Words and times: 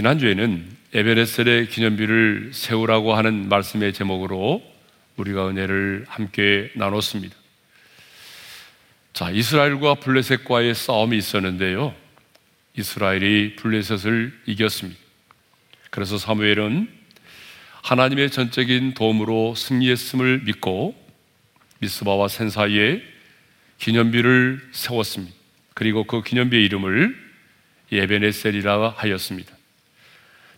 지난주에는 0.00 0.76
에베레셀의 0.94 1.68
기념비를 1.68 2.52
세우라고 2.54 3.14
하는 3.14 3.50
말씀의 3.50 3.92
제목으로 3.92 4.62
우리가 5.16 5.50
은혜를 5.50 6.06
함께 6.08 6.70
나눴습니다. 6.74 7.36
자, 9.12 9.30
이스라엘과 9.30 9.96
블레셋과의 9.96 10.74
싸움이 10.74 11.18
있었는데요. 11.18 11.94
이스라엘이 12.78 13.56
블레셋을 13.56 14.32
이겼습니다. 14.46 14.98
그래서 15.90 16.16
사무엘은 16.16 16.88
하나님의 17.82 18.30
전적인 18.30 18.94
도움으로 18.94 19.54
승리했음을 19.54 20.44
믿고 20.44 20.94
미스바와 21.80 22.28
센 22.28 22.48
사이에 22.48 23.02
기념비를 23.76 24.66
세웠습니다. 24.72 25.36
그리고 25.74 26.04
그 26.04 26.22
기념비의 26.22 26.64
이름을 26.64 27.14
예베네셀이라 27.92 28.94
하였습니다. 28.96 29.59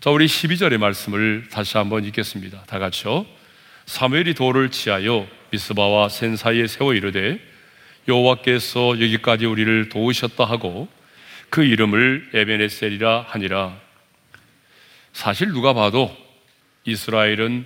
자, 0.03 0.11
우리 0.11 0.27
12절의 0.27 0.79
말씀을 0.79 1.47
다시 1.49 1.77
한번 1.77 2.05
읽겠습니다. 2.05 2.65
다 2.65 2.81
같이요. 2.81 3.25
사무엘이 3.87 4.35
돌을 4.35 4.73
치하여 4.73 5.29
미스바와 5.53 6.09
센 6.09 6.35
사이에 6.35 6.67
세워 6.67 6.93
이르되 6.95 7.39
여호와께서 8.09 9.01
여기까지 9.01 9.47
우리를 9.47 9.91
도우셨다 9.91 10.45
하고 10.45 10.89
그 11.51 11.63
이름을 11.63 12.31
에베네셀이라 12.35 13.27
하니라. 13.29 13.79
사실 15.13 15.53
누가 15.53 15.73
봐도 15.73 16.11
이스라엘은 16.85 17.65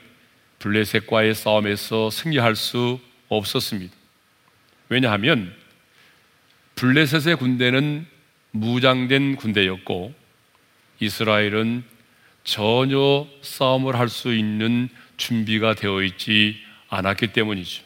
블레셋과의 0.58 1.34
싸움에서 1.34 2.10
승리할 2.10 2.54
수 2.54 3.00
없었습니다. 3.28 3.94
왜냐하면 4.90 5.54
블레셋의 6.74 7.36
군대는 7.36 8.06
무장된 8.50 9.36
군대였고 9.36 10.12
이스라엘은 11.00 11.95
전혀 12.46 13.26
싸움을 13.42 13.96
할 13.98 14.08
수 14.08 14.32
있는 14.32 14.88
준비가 15.16 15.74
되어 15.74 16.02
있지 16.02 16.56
않았기 16.88 17.32
때문이죠. 17.32 17.82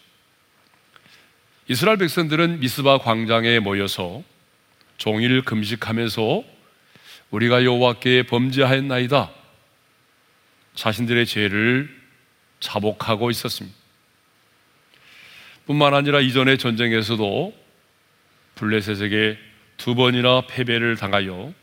이스라엘 1.67 1.97
백성들은 1.97 2.61
미스바 2.61 2.98
광장에 2.98 3.58
모여서 3.58 4.22
종일 4.98 5.42
금식하면서 5.42 6.44
우리가 7.30 7.64
여호와께 7.64 8.25
범죄하였나이다. 8.25 9.30
자신들의 10.74 11.24
죄를 11.24 11.89
자복하고 12.61 13.30
있었습니다. 13.30 13.74
뿐만 15.67 15.95
아니라 15.95 16.20
이전의 16.20 16.58
전쟁에서도 16.58 17.55
블레셋에게 18.56 19.39
두 19.78 19.95
번이나 19.95 20.42
패배를 20.47 20.97
당하여 20.97 21.55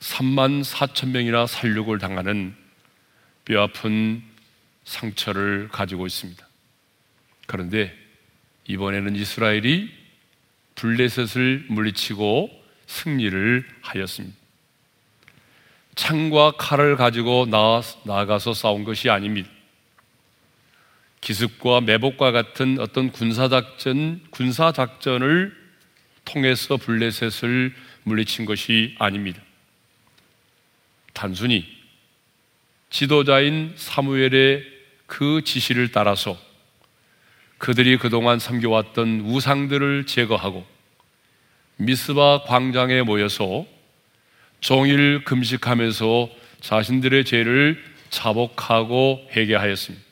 3만 0.00 0.64
4천 0.64 1.10
명이나 1.10 1.46
살육을 1.46 1.98
당하는 1.98 2.54
뼈아픈 3.44 4.22
상처를 4.84 5.68
가지고 5.70 6.06
있습니다. 6.06 6.46
그런데 7.46 7.96
이번에는 8.66 9.16
이스라엘이 9.16 9.90
블레셋을 10.74 11.66
물리치고 11.68 12.50
승리를 12.86 13.66
하였습니다. 13.80 14.36
창과 15.94 16.52
칼을 16.58 16.96
가지고 16.96 17.46
나아가서 18.04 18.52
싸운 18.52 18.84
것이 18.84 19.08
아닙니다. 19.08 19.48
기습과 21.22 21.80
매복과 21.80 22.30
같은 22.30 22.78
어떤 22.78 23.10
군사작전, 23.10 24.20
군사작전을 24.30 25.56
통해서 26.24 26.76
블레셋을 26.76 27.74
물리친 28.04 28.44
것이 28.44 28.94
아닙니다. 28.98 29.40
단순히 31.16 31.64
지도자인 32.90 33.72
사무엘의 33.74 34.62
그 35.06 35.40
지시를 35.42 35.90
따라서 35.90 36.38
그들이 37.56 37.96
그동안 37.96 38.38
섬겨왔던 38.38 39.22
우상들을 39.22 40.04
제거하고 40.04 40.66
미스바 41.78 42.42
광장에 42.44 43.00
모여서 43.00 43.64
종일 44.60 45.24
금식하면서 45.24 46.28
자신들의 46.60 47.24
죄를 47.24 47.82
자복하고 48.10 49.26
회개하였습니다. 49.34 50.04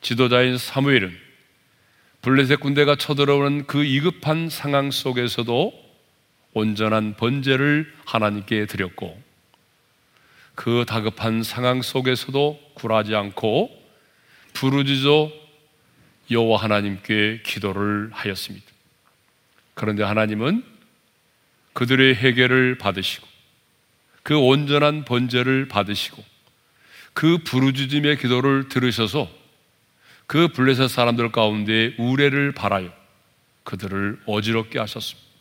지도자인 0.00 0.58
사무엘은 0.58 1.18
블레셋 2.22 2.60
군대가 2.60 2.94
쳐들어오는 2.94 3.66
그 3.66 3.84
이급한 3.84 4.48
상황 4.48 4.92
속에서도 4.92 5.81
온전한 6.54 7.14
번제를 7.16 7.92
하나님께 8.04 8.66
드렸고 8.66 9.20
그 10.54 10.84
다급한 10.86 11.42
상황 11.42 11.82
속에서도 11.82 12.60
굴하지 12.74 13.14
않고 13.14 13.70
부르짖어 14.52 15.30
여호와 16.30 16.62
하나님께 16.62 17.42
기도를 17.44 18.10
하였습니다. 18.12 18.66
그런데 19.74 20.02
하나님은 20.02 20.64
그들의 21.72 22.14
해결을 22.14 22.76
받으시고 22.76 23.26
그 24.22 24.36
온전한 24.38 25.04
번제를 25.04 25.68
받으시고 25.68 26.22
그 27.14 27.38
부르짖음의 27.38 28.18
기도를 28.18 28.68
들으셔서 28.68 29.30
그 30.26 30.48
블레셋 30.48 30.88
사람들 30.88 31.32
가운데 31.32 31.94
우레를 31.98 32.52
바라요 32.52 32.92
그들을 33.64 34.20
어지럽게 34.26 34.78
하셨습니다. 34.78 35.31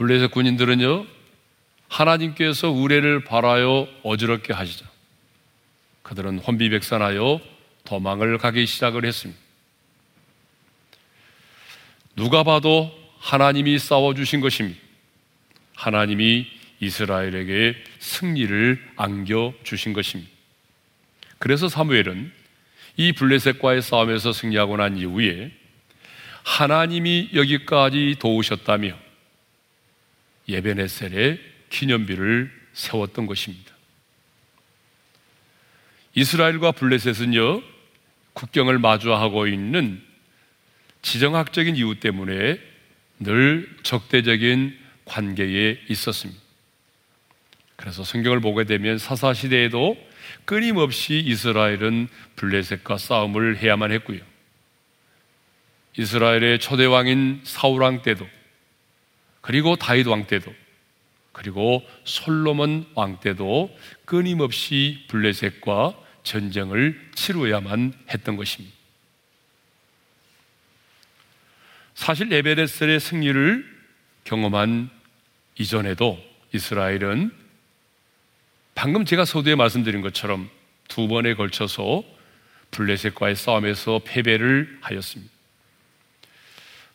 블레셋 0.00 0.30
군인들은요 0.30 1.04
하나님께서 1.88 2.70
우레를 2.70 3.22
바라요 3.22 3.86
어지럽게 4.02 4.54
하시자 4.54 4.86
그들은 6.02 6.38
혼비백산하여 6.38 7.38
도망을 7.84 8.38
가기 8.38 8.64
시작을 8.64 9.04
했습니다. 9.04 9.38
누가 12.16 12.44
봐도 12.44 12.90
하나님이 13.18 13.78
싸워주신 13.78 14.40
것입니다. 14.40 14.80
하나님이 15.74 16.46
이스라엘에게 16.80 17.76
승리를 17.98 18.92
안겨주신 18.96 19.92
것입니다. 19.92 20.32
그래서 21.38 21.68
사무엘은 21.68 22.32
이 22.96 23.12
블레셋과의 23.12 23.82
싸움에서 23.82 24.32
승리하고 24.32 24.78
난 24.78 24.96
이후에 24.96 25.52
하나님이 26.42 27.32
여기까지 27.34 28.16
도우셨다며 28.18 29.09
예베네셀에 30.52 31.38
기념비를 31.70 32.50
세웠던 32.72 33.26
것입니다. 33.26 33.72
이스라엘과 36.14 36.72
블레셋은요, 36.72 37.62
국경을 38.32 38.78
마주하고 38.78 39.46
있는 39.46 40.02
지정학적인 41.02 41.76
이유 41.76 41.98
때문에 42.00 42.58
늘 43.20 43.68
적대적인 43.82 44.76
관계에 45.04 45.78
있었습니다. 45.88 46.40
그래서 47.76 48.04
성경을 48.04 48.40
보게 48.40 48.64
되면 48.64 48.98
사사 48.98 49.32
시대에도 49.32 49.96
끊임없이 50.44 51.18
이스라엘은 51.18 52.08
블레셋과 52.36 52.98
싸움을 52.98 53.58
해야만 53.58 53.90
했고요. 53.92 54.20
이스라엘의 55.96 56.58
초대 56.60 56.84
왕인 56.84 57.40
사울 57.44 57.82
왕 57.82 58.02
때도 58.02 58.28
그리고 59.40 59.76
다윗 59.76 60.06
왕 60.06 60.26
때도 60.26 60.54
그리고 61.32 61.86
솔로몬 62.04 62.86
왕 62.94 63.20
때도 63.20 63.74
끊임없이 64.04 65.04
블레셋과 65.08 65.94
전쟁을 66.22 67.10
치루야만 67.14 67.94
했던 68.10 68.36
것입니다. 68.36 68.76
사실 71.94 72.32
에베레셀의 72.32 73.00
승리를 73.00 73.80
경험한 74.24 74.90
이전에도 75.58 76.18
이스라엘은 76.52 77.30
방금 78.74 79.04
제가 79.04 79.24
서두에 79.24 79.54
말씀드린 79.54 80.00
것처럼 80.00 80.48
두 80.88 81.08
번에 81.08 81.34
걸쳐서 81.34 82.02
블레셋과의 82.70 83.36
싸움에서 83.36 84.00
패배를 84.04 84.78
하였습니다. 84.80 85.39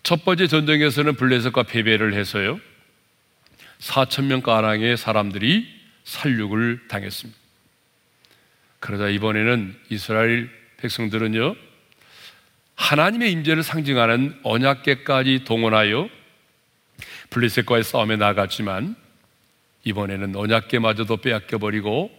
첫 0.05 0.23
번째 0.23 0.45
전쟁에서는 0.45 1.15
블레셋과 1.15 1.63
패배를 1.63 2.13
해서요. 2.13 2.59
4천 3.79 4.25
명 4.25 4.41
가량의 4.41 4.97
사람들이 4.97 5.67
살육을 6.03 6.87
당했습니다. 6.87 7.39
그러자 8.79 9.09
이번에는 9.09 9.75
이스라엘 9.89 10.51
백성들은요. 10.77 11.55
하나님의 12.75 13.31
임재를 13.31 13.63
상징하는 13.63 14.39
언약계까지 14.43 15.43
동원하여 15.43 16.07
블레셋과의 17.31 17.83
싸움에 17.83 18.15
나갔지만 18.15 18.95
이번에는 19.85 20.35
언약계마저도 20.35 21.17
빼앗겨 21.17 21.57
버리고 21.57 22.11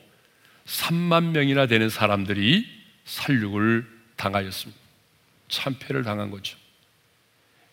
3만 0.66 1.26
명이나 1.26 1.66
되는 1.66 1.88
사람들이 1.88 2.66
살육을 3.04 3.86
당하였습니다. 4.16 4.80
참패를 5.46 6.02
당한 6.02 6.32
거죠. 6.32 6.58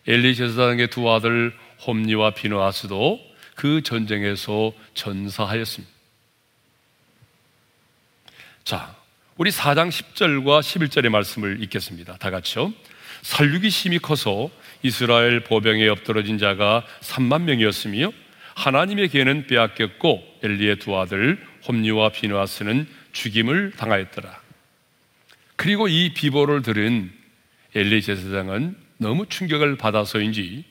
엘리 0.06 0.34
제사장의 0.34 0.88
두 0.88 1.10
아들 1.10 1.56
홈니와 1.86 2.32
비누아스도 2.32 3.20
그 3.54 3.82
전쟁에서 3.82 4.72
전사하였습니다. 4.94 5.92
자, 8.64 8.94
우리 9.36 9.50
4장 9.50 9.88
10절과 9.90 10.60
11절의 10.60 11.08
말씀을 11.08 11.62
읽겠습니다. 11.62 12.16
다 12.18 12.30
같이요. 12.30 12.72
살육이 13.22 13.70
심히 13.70 13.98
커서 13.98 14.50
이스라엘 14.82 15.40
보병에 15.40 15.88
엎드러진 15.88 16.38
자가 16.38 16.84
3만 17.00 17.42
명이었으며 17.42 18.12
하나님의 18.54 19.08
계는 19.08 19.46
빼앗겼고 19.46 20.38
엘리의 20.42 20.78
두 20.78 20.98
아들 20.98 21.44
홈리와 21.66 22.10
비누아스는 22.10 22.86
죽임을 23.12 23.72
당하였더라. 23.76 24.40
그리고 25.56 25.88
이 25.88 26.12
비보를 26.12 26.62
들은 26.62 27.10
엘리 27.74 28.02
제사장은 28.02 28.83
너무 29.04 29.26
충격을 29.28 29.76
받아서인지 29.76 30.64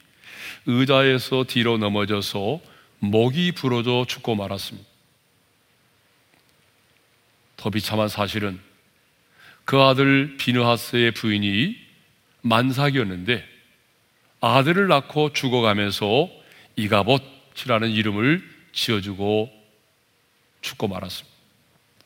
의자에서 0.66 1.44
뒤로 1.44 1.78
넘어져서 1.78 2.60
목이 2.98 3.52
부러져 3.52 4.06
죽고 4.08 4.34
말았습니다. 4.34 4.90
더 7.58 7.70
비참한 7.70 8.08
사실은 8.08 8.60
그 9.66 9.80
아들 9.80 10.36
비누하스의 10.38 11.12
부인이 11.12 11.78
만삭이었는데 12.42 13.48
아들을 14.42 14.88
낳고 14.88 15.34
죽어가면서 15.34 16.28
이가봇이라는 16.76 17.92
이름을 17.92 18.50
지어주고 18.74 19.52
죽고 20.62 20.88
말았습니다. 20.88 21.38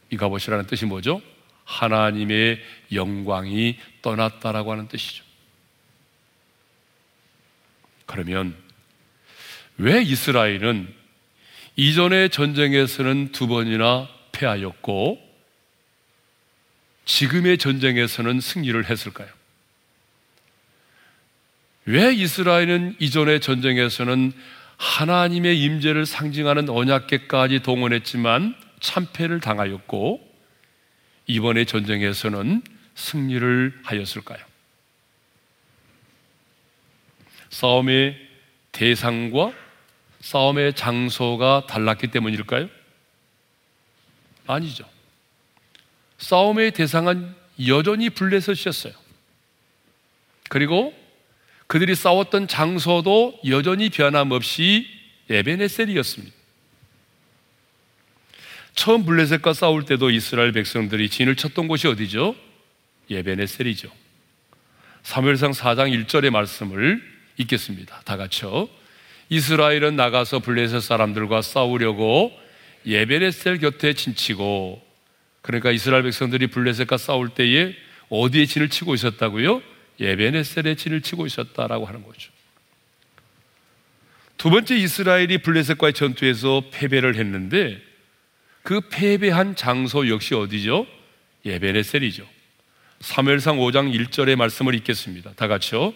이가봇이라는 0.10 0.68
뜻이 0.68 0.86
뭐죠? 0.86 1.22
하나님의 1.64 2.62
영광이 2.92 3.78
떠났다라고 4.02 4.74
하는 4.74 4.90
뜻이죠. 4.90 5.27
그러면 8.08 8.56
왜 9.78 10.02
이스라엘은 10.02 10.92
이전의 11.76 12.32
전쟁에서는 12.32 13.32
두 13.32 13.48
번이나 13.48 14.10
패하였고 14.32 15.22
지금의 17.06 17.60
전쟁에서는 17.60 18.42
승리를 18.42 18.90
했을까요? 18.90 19.30
왜 21.86 22.14
이스라엘은 22.14 22.96
이전의 23.00 23.40
전쟁에서는 23.40 24.34
하나님의 24.78 25.62
임재를 25.62 26.06
상징하는 26.06 26.70
언약계까지 26.70 27.62
동원했지만 27.62 28.56
참패를 28.80 29.40
당하였고 29.40 30.22
이번의 31.28 31.66
전쟁에서는 31.66 32.62
승리를 32.96 33.80
하였을까요? 33.84 34.47
싸움의 37.50 38.18
대상과 38.72 39.54
싸움의 40.22 40.74
장소가 40.74 41.68
달랐기 41.68 42.08
때문일까요? 42.08 42.70
아니죠. 44.46 44.86
싸움의 46.18 46.72
대상은 46.72 47.34
여전히 47.68 48.10
블레셋이었어요. 48.10 48.94
그리고 50.50 50.94
그들이 51.68 51.96
싸웠던 51.96 52.48
장소도 52.48 53.42
여전히 53.48 53.90
변함없이 53.90 54.88
에베네셀이었습니다. 55.30 56.36
처음 58.74 59.06
블레셋과 59.06 59.54
싸울 59.54 59.86
때도 59.86 60.12
이스라엘 60.12 60.52
백성들이 60.52 61.10
진을 61.10 61.36
쳤던 61.36 61.68
곳이 61.68 61.88
어디죠? 61.88 62.36
예베네셀이죠. 63.10 63.92
사무엘상 65.04 65.52
4장 65.52 66.06
1절의 66.06 66.30
말씀을 66.30 67.17
읽겠습니다. 67.38 68.02
다 68.06 68.18
같이요. 68.18 68.70
이스라엘은 69.30 69.96
나가서 69.96 70.40
블레셋 70.40 70.82
사람들과 70.82 71.42
싸우려고 71.42 72.32
예베네셀 72.86 73.60
곁에 73.60 73.94
진치고 73.94 74.86
그러니까 75.42 75.72
이스라엘 75.72 76.04
백성들이 76.04 76.48
블레셋과 76.48 76.98
싸울 76.98 77.30
때에 77.30 77.76
어디에 78.10 78.46
진을 78.46 78.70
치고 78.70 78.94
있었다고요? 78.96 79.62
예베네셀에 80.00 80.76
진을 80.76 81.02
치고 81.02 81.26
있었다라고 81.26 81.86
하는 81.86 82.04
거죠. 82.04 82.32
두 84.38 84.50
번째 84.50 84.78
이스라엘이 84.78 85.40
블레셋과의 85.40 85.94
전투에서 85.94 86.64
패배를 86.72 87.16
했는데 87.16 87.82
그 88.62 88.82
패배한 88.82 89.56
장소 89.56 90.08
역시 90.10 90.36
어디죠? 90.36 90.86
예베네셀이죠. 91.46 92.28
사무엘상 93.00 93.58
5장 93.58 93.94
1절의 93.94 94.36
말씀을 94.36 94.76
읽겠습니다. 94.76 95.34
다 95.36 95.48
같이요. 95.48 95.94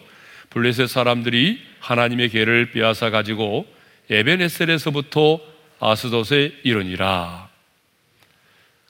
블레셋 0.52 0.88
사람들이 0.88 1.62
하나님의 1.80 2.30
계를 2.30 2.72
빼앗아 2.72 3.10
가지고 3.10 3.66
에베네셀에서부터 4.10 5.40
아스돗에 5.80 6.60
이르니라. 6.64 7.50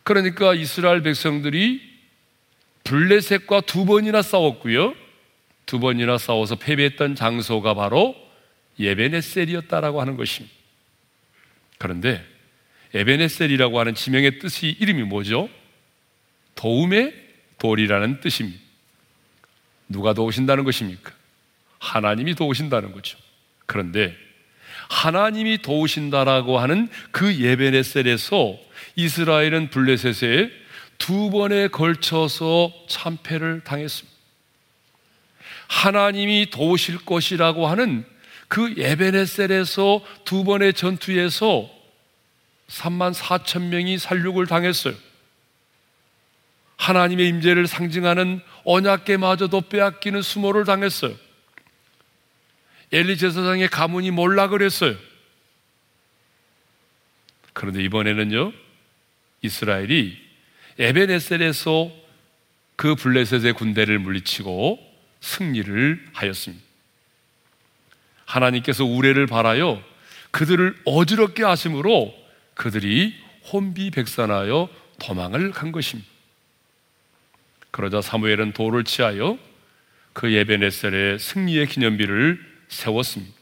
그러니까 0.03 0.53
이스라엘 0.53 1.03
백성들이 1.03 1.89
블레셋과 2.83 3.61
두 3.61 3.85
번이나 3.85 4.21
싸웠고요. 4.21 4.95
두 5.65 5.79
번이나 5.79 6.17
싸워서 6.17 6.55
패배했던 6.55 7.15
장소가 7.15 7.75
바로 7.75 8.15
예베네셀이었다라고 8.79 10.01
하는 10.01 10.17
것입니다. 10.17 10.53
그런데 11.77 12.25
에베네셀이라고 12.93 13.79
하는 13.79 13.93
지명의 13.93 14.39
뜻이 14.39 14.67
이름이 14.67 15.03
뭐죠? 15.03 15.49
도움의 16.55 17.13
돌이라는 17.59 18.19
뜻입니다. 18.19 18.59
누가 19.87 20.13
도우신다는 20.13 20.63
것입니까? 20.63 21.20
하나님이 21.81 22.35
도우신다는 22.35 22.91
거죠. 22.91 23.17
그런데 23.65 24.15
하나님이 24.89 25.57
도우신다라고 25.63 26.59
하는 26.59 26.89
그 27.11 27.35
예베네셀에서 27.35 28.57
이스라엘은 28.95 29.71
블레셋에 29.71 30.51
두 30.99 31.31
번에 31.31 31.67
걸쳐서 31.67 32.71
참패를 32.87 33.61
당했습니다. 33.63 34.15
하나님이 35.67 36.51
도우실 36.51 37.03
것이라고 37.03 37.67
하는 37.67 38.05
그 38.47 38.75
예베네셀에서 38.77 40.01
두 40.23 40.43
번의 40.43 40.73
전투에서 40.73 41.67
3만 42.67 43.13
4천 43.13 43.69
명이 43.69 43.97
살육을 43.97 44.45
당했어요. 44.45 44.93
하나님의 46.75 47.27
임재를 47.29 47.65
상징하는 47.67 48.41
언약계마저도 48.65 49.61
빼앗기는 49.61 50.21
수모를 50.21 50.65
당했어요. 50.65 51.15
엘리 52.91 53.17
제사장의 53.17 53.69
가문이 53.69 54.11
몰라 54.11 54.47
그랬어요. 54.47 54.95
그런데 57.53 57.83
이번에는요, 57.83 58.53
이스라엘이 59.41 60.17
에베네셀에서 60.79 61.91
그 62.75 62.95
블레셋의 62.95 63.53
군대를 63.53 63.99
물리치고 63.99 64.79
승리를 65.19 66.07
하였습니다. 66.13 66.63
하나님께서 68.25 68.85
우레를 68.85 69.27
바라요 69.27 69.83
그들을 70.31 70.75
어지럽게 70.85 71.43
하심으로 71.43 72.15
그들이 72.55 73.15
혼비백산하여 73.51 74.69
도망을 74.99 75.51
간 75.51 75.71
것입니다. 75.71 76.09
그러자 77.71 78.01
사무엘은 78.01 78.53
돌을 78.53 78.83
치하여 78.83 79.37
그 80.13 80.31
예베네셀의 80.31 81.19
승리의 81.19 81.67
기념비를 81.67 82.50
세웠습니다. 82.71 83.33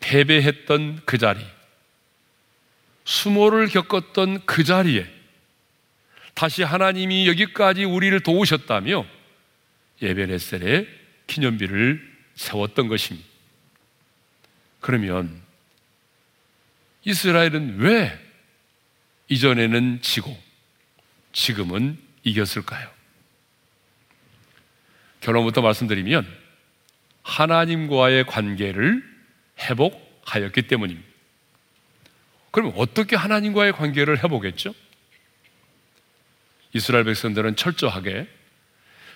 패배했던 0.00 1.02
그 1.04 1.18
자리, 1.18 1.44
수모를 3.04 3.68
겪었던 3.68 4.44
그 4.44 4.64
자리에 4.64 5.06
다시 6.34 6.62
하나님이 6.62 7.26
여기까지 7.28 7.84
우리를 7.84 8.20
도우셨다며 8.20 9.06
예베네셀의 10.02 10.86
기념비를 11.26 12.16
세웠던 12.34 12.88
것입니다. 12.88 13.26
그러면 14.80 15.42
이스라엘은 17.04 17.78
왜 17.78 18.18
이전에는 19.28 20.00
지고 20.02 20.36
지금은 21.32 21.98
이겼을까요? 22.22 22.88
결론부터 25.20 25.60
말씀드리면 25.60 26.37
하나님과의 27.28 28.24
관계를 28.24 29.04
회복하였기 29.60 30.62
때문입니다. 30.62 31.06
그럼 32.50 32.72
어떻게 32.76 33.16
하나님과의 33.16 33.72
관계를 33.72 34.24
회복했죠? 34.24 34.74
이스라엘 36.72 37.04
백성들은 37.04 37.56
철저하게 37.56 38.26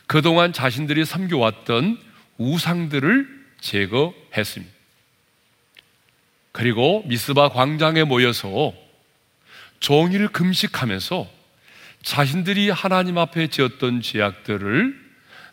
그동안 0.07 0.53
자신들이 0.53 1.07
섬겨왔던 1.07 1.99
우상들을 2.37 3.47
제거했습니다. 3.61 4.73
그리고 6.53 7.03
미스바 7.07 7.49
광장에 7.49 8.05
모여서 8.05 8.75
종일 9.81 10.29
금식하면서 10.29 11.31
자신들이 12.03 12.69
하나님 12.69 13.17
앞에 13.17 13.47
지었던 13.47 14.03
죄악들을 14.03 15.01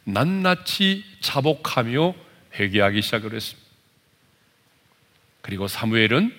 낱낱이 0.03 1.05
자복하며 1.21 2.28
회개하기 2.59 3.01
시작을 3.01 3.33
했습니다. 3.33 3.69
그리고 5.41 5.67
사무엘은 5.67 6.35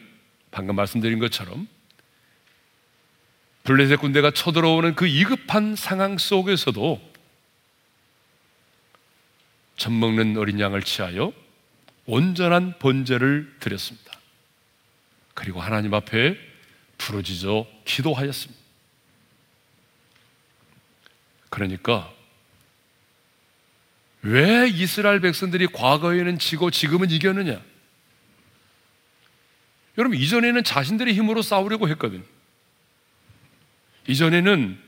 방금 0.50 0.76
말씀드린 0.76 1.18
것처럼 1.18 1.66
블레셋 3.64 4.00
군대가 4.00 4.30
쳐들어오는 4.30 4.94
그 4.94 5.06
이급한 5.06 5.76
상황 5.76 6.18
속에서도 6.18 7.10
젖 9.76 9.90
먹는 9.90 10.36
어린 10.36 10.60
양을 10.60 10.82
취하여 10.82 11.32
온전한 12.06 12.78
번제를 12.78 13.56
드렸습니다. 13.60 14.18
그리고 15.34 15.60
하나님 15.60 15.94
앞에 15.94 16.36
부르짖어 16.98 17.66
기도하였습니다. 17.84 18.60
그러니까 21.48 22.12
왜 24.22 24.68
이스라엘 24.68 25.20
백성들이 25.20 25.68
과거에는 25.68 26.38
지고 26.38 26.70
지금은 26.70 27.10
이겼느냐? 27.10 27.60
여러분, 29.98 30.18
이전에는 30.18 30.62
자신들의 30.62 31.14
힘으로 31.14 31.42
싸우려고 31.42 31.88
했거든요. 31.90 32.22
이전에는 34.06 34.78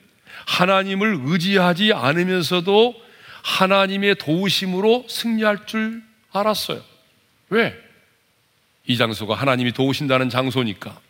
하나님을 0.46 1.20
의지하지 1.24 1.92
않으면서도 1.92 2.94
하나님의 3.42 4.16
도우심으로 4.16 5.06
승리할 5.08 5.66
줄 5.66 6.02
알았어요. 6.32 6.82
왜? 7.50 7.78
이 8.86 8.96
장소가 8.96 9.34
하나님이 9.34 9.72
도우신다는 9.72 10.28
장소니까. 10.30 11.00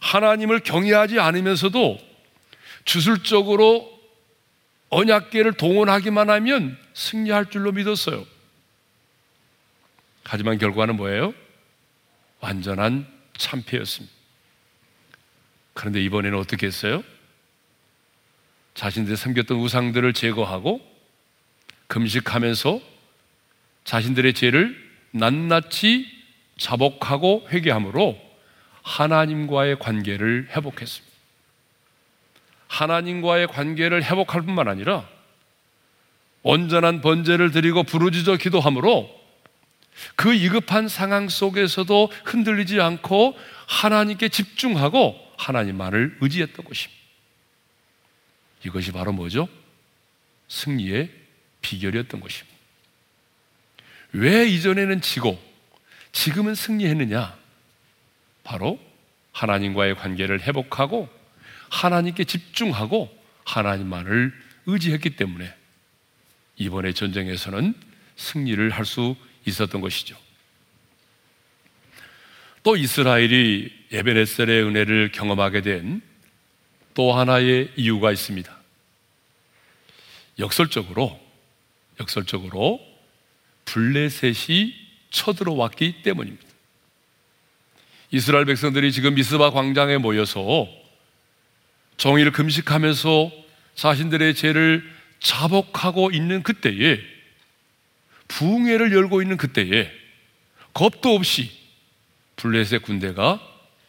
하나님을 0.00 0.60
경외하지 0.60 1.20
않으면서도 1.20 1.98
주술적으로 2.84 3.99
언약계를 4.90 5.54
동원하기만 5.54 6.30
하면 6.30 6.78
승리할 6.94 7.50
줄로 7.50 7.72
믿었어요. 7.72 8.26
하지만 10.24 10.58
결과는 10.58 10.96
뭐예요? 10.96 11.32
완전한 12.40 13.06
참패였습니다. 13.36 14.14
그런데 15.74 16.02
이번에는 16.02 16.38
어떻게 16.38 16.66
했어요? 16.66 17.02
자신들이 18.74 19.16
섬겼던 19.16 19.58
우상들을 19.58 20.12
제거하고 20.12 20.80
금식하면서 21.86 22.80
자신들의 23.84 24.34
죄를 24.34 24.90
낱낱이 25.12 26.06
자복하고 26.58 27.46
회개함으로 27.50 28.20
하나님과의 28.82 29.78
관계를 29.78 30.48
회복했습니다. 30.50 31.09
하나님과의 32.70 33.48
관계를 33.48 34.04
회복할 34.04 34.42
뿐만 34.42 34.68
아니라 34.68 35.06
온전한 36.42 37.00
번제를 37.00 37.50
드리고 37.50 37.82
부르짖어 37.82 38.36
기도함으로 38.36 39.10
그 40.14 40.32
이급한 40.32 40.88
상황 40.88 41.28
속에서도 41.28 42.12
흔들리지 42.24 42.80
않고 42.80 43.36
하나님께 43.66 44.28
집중하고 44.28 45.20
하나님만을 45.36 46.18
의지했던 46.20 46.64
것입니다. 46.64 47.00
이것이 48.64 48.92
바로 48.92 49.12
뭐죠? 49.12 49.48
승리의 50.48 51.10
비결이었던 51.62 52.20
것입니다. 52.20 52.56
왜 54.12 54.46
이전에는 54.46 55.00
지고 55.00 55.38
지금은 56.12 56.54
승리했느냐? 56.54 57.36
바로 58.44 58.78
하나님과의 59.32 59.96
관계를 59.96 60.42
회복하고 60.42 61.19
하나님께 61.70 62.24
집중하고 62.24 63.10
하나님만을 63.44 64.32
의지했기 64.66 65.10
때문에 65.16 65.52
이번에 66.56 66.92
전쟁에서는 66.92 67.74
승리를 68.16 68.70
할 68.70 68.84
수 68.84 69.16
있었던 69.46 69.80
것이죠. 69.80 70.16
또 72.62 72.76
이스라엘이 72.76 73.72
에베레셀의 73.90 74.62
은혜를 74.64 75.12
경험하게 75.12 75.62
된 75.62 76.10
또 76.94 77.12
하나의 77.14 77.70
이유가 77.76 78.12
있습니다. 78.12 78.54
역설적으로 80.38 81.20
역설적으로 82.00 82.80
블레셋이 83.64 84.74
쳐들어왔기 85.10 86.02
때문입니다. 86.02 86.46
이스라엘 88.10 88.44
백성들이 88.44 88.90
지금 88.92 89.14
미스바 89.14 89.50
광장에 89.50 89.98
모여서 89.98 90.68
정의를 92.00 92.32
금식하면서 92.32 93.30
자신들의 93.74 94.34
죄를 94.34 94.90
자복하고 95.18 96.10
있는 96.10 96.42
그때에 96.42 96.98
부흥회를 98.26 98.92
열고 98.92 99.20
있는 99.20 99.36
그때에 99.36 99.92
겁도 100.72 101.14
없이 101.14 101.50
블레셋 102.36 102.82
군대가 102.84 103.38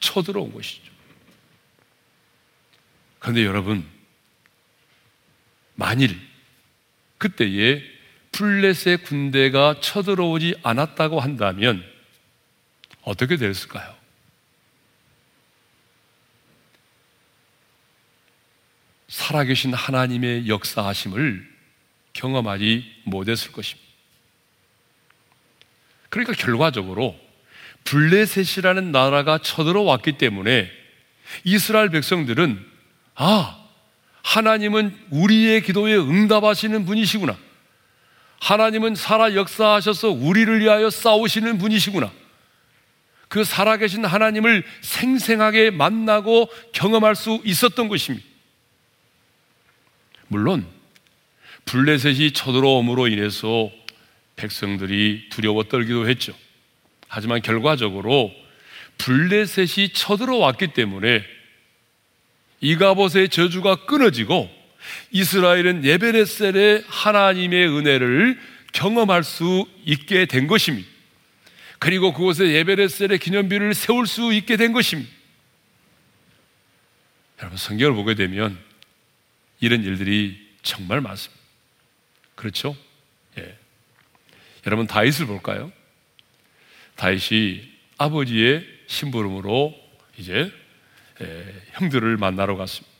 쳐들어온 0.01 0.51
것이죠. 0.51 0.91
그런데 3.19 3.45
여러분, 3.45 3.87
만일 5.75 6.19
그때에 7.17 7.81
블레셋 8.33 9.05
군대가 9.05 9.79
쳐들어오지 9.79 10.55
않았다고 10.63 11.21
한다면 11.21 11.81
어떻게 13.03 13.37
됐을까요? 13.37 14.00
살아계신 19.11 19.73
하나님의 19.73 20.47
역사하심을 20.47 21.45
경험하지 22.13 22.85
못했을 23.03 23.51
것입니다. 23.51 23.89
그러니까 26.07 26.33
결과적으로 26.33 27.19
블레셋이라는 27.83 28.93
나라가 28.93 29.37
쳐들어왔기 29.37 30.13
때문에 30.13 30.71
이스라엘 31.43 31.89
백성들은 31.89 32.65
아, 33.15 33.59
하나님은 34.23 34.97
우리의 35.09 35.61
기도에 35.63 35.97
응답하시는 35.97 36.85
분이시구나. 36.85 37.37
하나님은 38.39 38.95
살아 38.95 39.35
역사하셔서 39.35 40.09
우리를 40.09 40.61
위하여 40.61 40.89
싸우시는 40.89 41.57
분이시구나. 41.57 42.11
그 43.27 43.43
살아계신 43.43 44.05
하나님을 44.05 44.63
생생하게 44.79 45.71
만나고 45.71 46.49
경험할 46.71 47.15
수 47.15 47.41
있었던 47.43 47.89
것입니다. 47.89 48.30
물론 50.31 50.65
블레셋이 51.65 52.31
쳐들어옴으로 52.31 53.09
인해서 53.09 53.69
백성들이 54.37 55.27
두려워 55.29 55.63
떨기도 55.63 56.07
했죠. 56.07 56.33
하지만 57.09 57.41
결과적으로 57.41 58.31
블레셋이 58.97 59.89
쳐들어왔기 59.89 60.67
때문에 60.67 61.21
이가봇의 62.61 63.27
저주가 63.27 63.85
끊어지고 63.85 64.49
이스라엘은 65.11 65.83
예베레셀의 65.83 66.85
하나님의 66.87 67.67
은혜를 67.67 68.39
경험할 68.71 69.25
수 69.25 69.65
있게 69.83 70.27
된 70.27 70.47
것입니다. 70.47 70.87
그리고 71.77 72.13
그곳에 72.13 72.53
예베레셀의 72.53 73.19
기념비를 73.19 73.73
세울 73.73 74.07
수 74.07 74.31
있게 74.31 74.55
된 74.55 74.71
것입니다. 74.71 75.11
여러분 77.39 77.57
성경을 77.57 77.95
보게 77.95 78.15
되면 78.15 78.70
이런 79.61 79.83
일들이 79.83 80.49
정말 80.63 80.99
많습니다. 80.99 81.41
그렇죠? 82.35 82.75
예. 83.37 83.57
여러분 84.65 84.87
다윗을 84.87 85.27
볼까요? 85.27 85.71
다윗이 86.95 87.71
아버지의 87.97 88.67
심부름으로 88.87 89.73
이제 90.17 90.51
예, 91.21 91.61
형들을 91.73 92.17
만나러 92.17 92.57
갔습니다. 92.57 92.91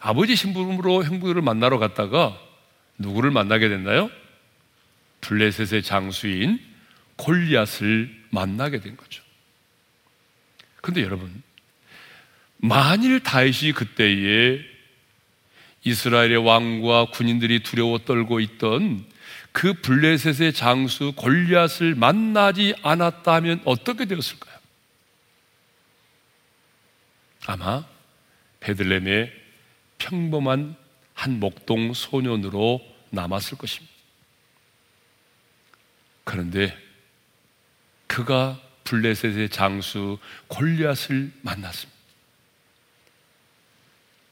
아버지 0.00 0.36
심부름으로 0.36 1.04
형들을 1.04 1.40
만나러 1.42 1.78
갔다가 1.78 2.38
누구를 2.98 3.30
만나게 3.30 3.68
됐나요? 3.68 4.10
블레셋의 5.20 5.82
장수인 5.82 6.60
골리앗을 7.16 8.26
만나게 8.30 8.80
된 8.80 8.96
거죠. 8.96 9.22
근데 10.80 11.02
여러분, 11.02 11.42
만일 12.56 13.20
다윗이 13.20 13.72
그때에 13.72 14.77
이스라엘의 15.84 16.36
왕과 16.38 17.06
군인들이 17.12 17.62
두려워 17.62 17.98
떨고 17.98 18.40
있던 18.40 19.06
그 19.52 19.74
블레셋의 19.74 20.52
장수 20.52 21.12
골리앗을 21.16 21.94
만나지 21.94 22.74
않았다면 22.82 23.62
어떻게 23.64 24.04
되었을까요? 24.04 24.58
아마 27.46 27.84
베들렘의 28.60 29.32
평범한 29.98 30.76
한 31.14 31.40
목동 31.40 31.94
소년으로 31.94 32.80
남았을 33.10 33.58
것입니다. 33.58 33.92
그런데 36.24 36.76
그가 38.06 38.60
블레셋의 38.84 39.48
장수 39.48 40.18
골리앗을 40.48 41.32
만났습니다. 41.42 41.97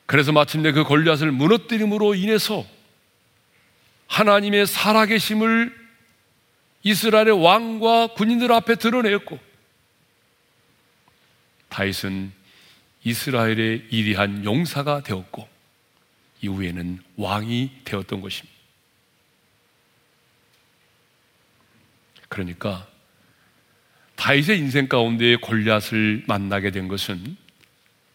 그래서 0.06 0.32
마침내 0.32 0.72
그 0.72 0.84
골리앗을 0.84 1.32
무너뜨림으로 1.32 2.14
인해서 2.14 2.64
하나님의 4.06 4.66
살아계심을 4.66 5.86
이스라엘의 6.84 7.42
왕과 7.42 8.14
군인들 8.14 8.52
앞에 8.52 8.76
드러내었고 8.76 9.38
다윗은 11.68 12.32
이스라엘의 13.02 13.88
이리한 13.90 14.44
용사가 14.44 15.02
되었고 15.02 15.48
이후에는 16.42 17.00
왕이 17.16 17.70
되었던 17.84 18.20
것입니다. 18.20 18.56
그러니까 22.28 22.86
다윗의 24.14 24.58
인생 24.58 24.88
가운데 24.88 25.36
골리앗을 25.36 26.24
만나게 26.26 26.70
된 26.70 26.88
것은 26.88 27.36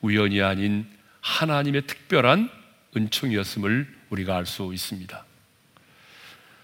우연이 0.02 0.42
아닌 0.42 0.88
하나님의 1.22 1.88
특별한 1.88 2.50
은총이었음을 2.96 3.88
우리가 4.10 4.36
알 4.38 4.46
수 4.46 4.72
있습니다. 4.74 5.26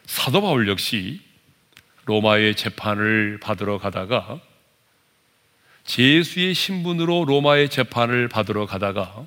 사도 0.05 0.41
바울 0.41 0.67
역시 0.67 1.21
로마의 2.05 2.55
재판을 2.55 3.39
받으러 3.39 3.77
가다가 3.77 4.39
제수의 5.85 6.53
신분으로 6.53 7.25
로마의 7.25 7.69
재판을 7.69 8.27
받으러 8.27 8.65
가다가 8.65 9.25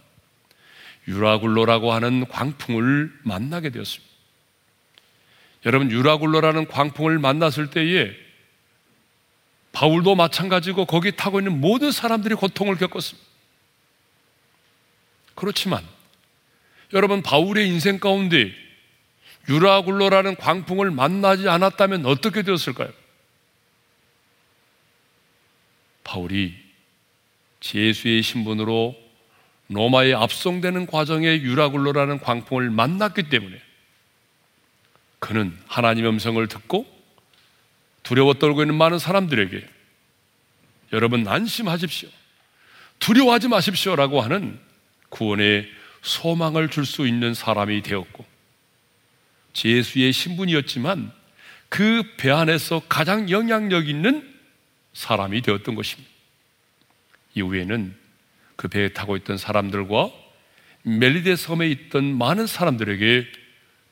유라굴로라고 1.09 1.93
하는 1.93 2.27
광풍을 2.29 3.13
만나게 3.23 3.71
되었습니다. 3.71 4.11
여러분, 5.67 5.91
유라굴로라는 5.91 6.69
광풍을 6.69 7.19
만났을 7.19 7.71
때에 7.71 8.13
바울도 9.73 10.15
마찬가지고 10.15 10.87
거기 10.87 11.13
타고 11.13 11.41
있는 11.41 11.61
모든 11.61 11.93
사람들이 11.93 12.35
고통을 12.35 12.77
겪었습니다. 12.77 13.30
그렇지만 15.35 15.85
여러분, 16.93 17.23
바울의 17.23 17.69
인생 17.69 17.99
가운데 17.99 18.53
유라굴로라는 19.49 20.37
광풍을 20.37 20.91
만나지 20.91 21.49
않았다면 21.49 22.07
어떻게 22.07 22.43
되었을까요? 22.43 22.93
바울이 26.05 26.55
제수의 27.61 28.23
신분으로 28.23 28.97
로마에 29.69 30.13
압송되는 30.15 30.87
과정에 30.87 31.29
유라굴로라는 31.29 32.19
광풍을 32.19 32.71
만났기 32.71 33.29
때문에 33.29 33.61
그는 35.21 35.57
하나님의 35.67 36.11
음성을 36.11 36.45
듣고 36.49 36.87
두려워 38.03 38.35
떨고 38.35 38.63
있는 38.63 38.75
많은 38.75 38.99
사람들에게 38.99 39.65
여러분 40.93 41.29
안심하십시오. 41.29 42.09
두려워하지 42.99 43.49
마십시오라고 43.49 44.21
하는 44.21 44.59
구원의 45.11 45.69
소망을 46.03 46.69
줄 46.71 46.87
수 46.87 47.07
있는 47.07 47.35
사람이 47.35 47.83
되었고 47.83 48.25
제수의 49.53 50.13
신분이었지만 50.13 51.13
그 51.69 52.03
배 52.17 52.31
안에서 52.31 52.83
가장 52.89 53.31
영향력 53.31 53.89
있는 53.89 54.29
사람이 54.93 55.43
되었던 55.43 55.75
것입니다. 55.75 56.11
이후에는 57.35 57.95
그 58.57 58.69
배에 58.69 58.89
타고 58.89 59.17
있던 59.17 59.39
사람들과 59.39 60.11
멜리데 60.83 61.37
섬에 61.37 61.69
있던 61.69 62.17
많은 62.19 62.47
사람들에게 62.47 63.27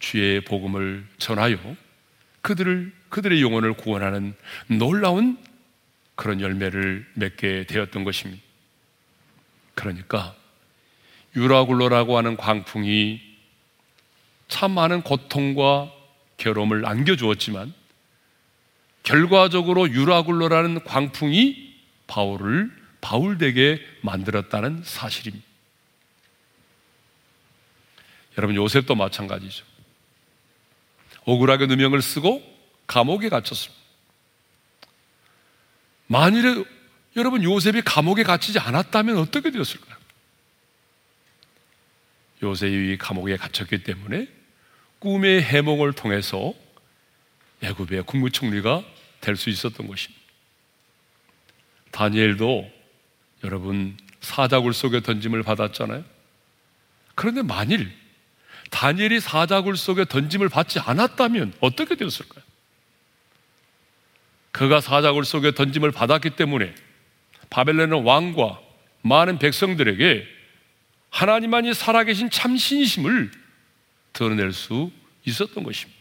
주의 0.00 0.40
복음을 0.40 1.06
전하여 1.18 1.58
그들을 2.42 2.92
그들의 3.10 3.40
영혼을 3.42 3.74
구원하는 3.74 4.34
놀라운 4.66 5.38
그런 6.14 6.40
열매를 6.40 7.06
맺게 7.14 7.64
되었던 7.68 8.04
것입니다. 8.04 8.42
그러니까 9.74 10.34
유라굴로라고 11.36 12.16
하는 12.16 12.36
광풍이 12.36 13.20
참 14.48 14.72
많은 14.72 15.02
고통과 15.02 15.92
괴로움을 16.38 16.86
안겨주었지만 16.86 17.74
결과적으로 19.02 19.90
유라굴로라는 19.90 20.84
광풍이 20.84 21.74
바울을 22.06 22.70
바울되게 23.00 23.80
만들었다는 24.02 24.82
사실입니다. 24.84 25.46
여러분 28.36 28.56
요셉도 28.56 28.94
마찬가지죠. 28.94 29.64
억울하게 31.24 31.66
누명을 31.66 32.00
쓰고 32.00 32.42
감옥에 32.86 33.28
갇혔습니다. 33.28 33.78
만일에 36.06 36.64
여러분 37.16 37.42
요셉이 37.42 37.82
감옥에 37.82 38.22
갇히지 38.22 38.58
않았다면 38.58 39.18
어떻게 39.18 39.50
되었을까요? 39.50 39.97
요셉이 42.42 42.98
감옥에 42.98 43.36
갇혔기 43.36 43.82
때문에 43.82 44.28
꿈의 44.98 45.42
해몽을 45.42 45.92
통해서 45.92 46.54
애굽의 47.62 48.04
국무총리가 48.04 48.84
될 49.20 49.36
수 49.36 49.50
있었던 49.50 49.86
것입니다. 49.86 50.22
다니엘도 51.90 52.70
여러분 53.44 53.96
사자굴 54.20 54.72
속에 54.72 55.00
던짐을 55.00 55.42
받았잖아요. 55.42 56.04
그런데 57.14 57.42
만일 57.42 57.90
다니엘이 58.70 59.20
사자굴 59.20 59.76
속에 59.76 60.04
던짐을 60.04 60.48
받지 60.48 60.78
않았다면 60.78 61.54
어떻게 61.60 61.96
되었을까요? 61.96 62.44
그가 64.52 64.80
사자굴 64.80 65.24
속에 65.24 65.52
던짐을 65.52 65.90
받았기 65.90 66.30
때문에 66.30 66.74
바벨론의 67.50 68.04
왕과 68.04 68.60
많은 69.02 69.38
백성들에게 69.38 70.37
하나님만이 71.10 71.74
살아계신 71.74 72.30
참신이심을 72.30 73.30
드러낼 74.12 74.52
수 74.52 74.90
있었던 75.24 75.64
것입니다. 75.64 75.98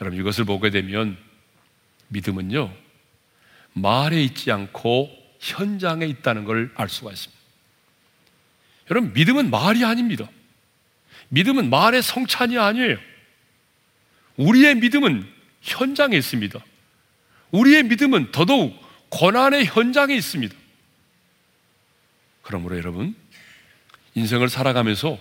여러분 0.00 0.18
이것을 0.18 0.44
보게 0.44 0.70
되면 0.70 1.18
믿음은요 2.08 2.72
말에 3.72 4.22
있지 4.22 4.50
않고 4.50 5.10
현장에 5.40 6.06
있다는 6.06 6.44
걸 6.44 6.70
알 6.74 6.88
수가 6.88 7.12
있습니다. 7.12 7.40
여러분 8.90 9.12
믿음은 9.12 9.50
말이 9.50 9.84
아닙니다. 9.84 10.28
믿음은 11.28 11.70
말의 11.70 12.02
성찬이 12.02 12.58
아니에요. 12.58 12.96
우리의 14.36 14.74
믿음은 14.76 15.30
현장에 15.62 16.16
있습니다. 16.16 16.58
우리의 17.52 17.84
믿음은 17.84 18.32
더더욱 18.32 18.76
고난의 19.10 19.66
현장에 19.66 20.14
있습니다. 20.14 20.54
그러므로 22.42 22.76
여러분, 22.76 23.14
인생을 24.14 24.48
살아가면서 24.48 25.18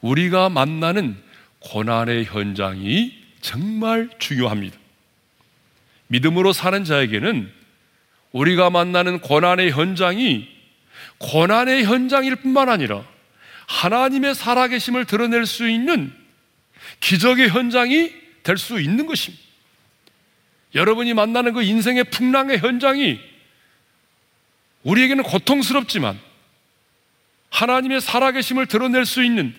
우리가 0.00 0.48
만나는 0.48 1.16
고난의 1.60 2.24
현장이 2.26 3.16
정말 3.40 4.10
중요합니다. 4.18 4.76
믿음으로 6.08 6.52
사는 6.52 6.84
자에게는 6.84 7.50
우리가 8.32 8.70
만나는 8.70 9.20
고난의 9.20 9.72
현장이 9.72 10.48
고난의 11.18 11.84
현장일 11.84 12.36
뿐만 12.36 12.68
아니라 12.68 13.04
하나님의 13.66 14.34
살아계심을 14.34 15.04
드러낼 15.04 15.46
수 15.46 15.68
있는 15.68 16.12
기적의 17.00 17.48
현장이 17.48 18.22
될 18.42 18.58
수 18.58 18.80
있는 18.80 19.06
것입니다. 19.06 19.42
여러분이 20.74 21.14
만나는 21.14 21.52
그 21.52 21.62
인생의 21.62 22.04
풍랑의 22.04 22.58
현장이 22.58 23.20
우리에게는 24.82 25.22
고통스럽지만 25.22 26.18
하나님의 27.52 28.00
살아계심을 28.00 28.66
드러낼 28.66 29.04
수 29.06 29.22
있는 29.22 29.54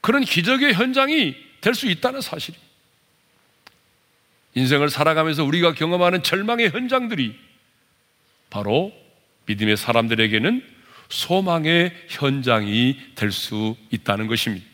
그런 0.00 0.22
기적의 0.24 0.74
현장이 0.74 1.34
될 1.60 1.74
수 1.74 1.86
있다는 1.86 2.20
사실입니다. 2.20 2.62
인생을 4.54 4.90
살아가면서 4.90 5.44
우리가 5.44 5.72
경험하는 5.72 6.22
절망의 6.22 6.70
현장들이 6.70 7.38
바로 8.50 8.92
믿음의 9.46 9.76
사람들에게는 9.76 10.62
소망의 11.08 12.06
현장이 12.08 13.14
될 13.14 13.30
수 13.32 13.76
있다는 13.90 14.26
것입니다. 14.26 14.66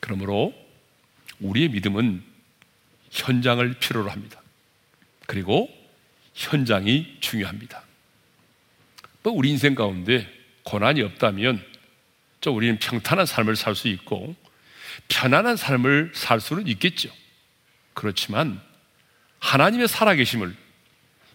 그러므로 0.00 0.54
우리의 1.40 1.68
믿음은 1.68 2.22
현장을 3.10 3.74
필요로 3.74 4.10
합니다. 4.10 4.40
그리고 5.26 5.68
현장이 6.34 7.18
중요합니다. 7.20 7.82
뭐 9.22 9.32
우리 9.32 9.50
인생 9.50 9.74
가운데 9.74 10.26
고난이 10.64 11.02
없다면 11.02 11.64
저 12.40 12.50
우리는 12.50 12.78
평탄한 12.78 13.26
삶을 13.26 13.56
살 13.56 13.74
수 13.74 13.88
있고 13.88 14.34
편안한 15.08 15.56
삶을 15.56 16.12
살 16.14 16.40
수는 16.40 16.66
있겠죠. 16.68 17.08
그렇지만 17.94 18.60
하나님의 19.38 19.88
살아계심을 19.88 20.54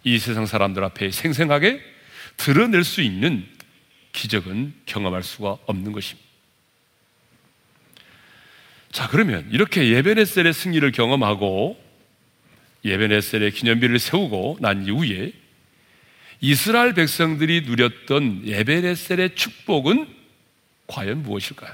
이 0.04 0.20
세상 0.20 0.46
사람들 0.46 0.84
앞에 0.84 1.12
생생하게 1.12 1.82
드러낼 2.38 2.84
수 2.84 3.02
있는 3.02 3.48
기적은 4.12 4.74
경험할 4.86 5.24
수가 5.24 5.58
없는 5.66 5.92
것입니다. 5.92 6.28
자, 8.92 9.08
그러면 9.08 9.48
이렇게 9.52 9.90
예베네셀의 9.90 10.54
승리를 10.54 10.92
경험하고 10.92 11.82
예베네셀의 12.86 13.52
기념비를 13.52 13.98
세우고 13.98 14.58
난 14.60 14.86
이후에 14.86 15.32
이스라엘 16.46 16.94
백성들이 16.94 17.62
누렸던 17.62 18.46
예베네셀의 18.46 19.36
축복은 19.36 20.14
과연 20.88 21.24
무엇일까요? 21.24 21.74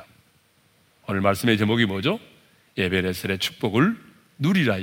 오늘 1.08 1.21
말씀의 1.21 1.58
제목이 1.58 1.88
뭐죠? 1.88 2.19
예베레셀의 2.77 3.39
축복을 3.39 3.97
누리라. 4.38 4.77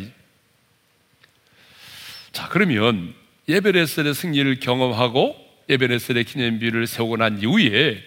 자, 2.32 2.48
그러면 2.48 3.14
예베레셀의 3.48 4.12
승리를 4.12 4.58
경험하고 4.58 5.36
예베레셀의 5.68 6.24
기념비를 6.24 6.88
세우고 6.88 7.18
난 7.18 7.40
이후에 7.40 8.02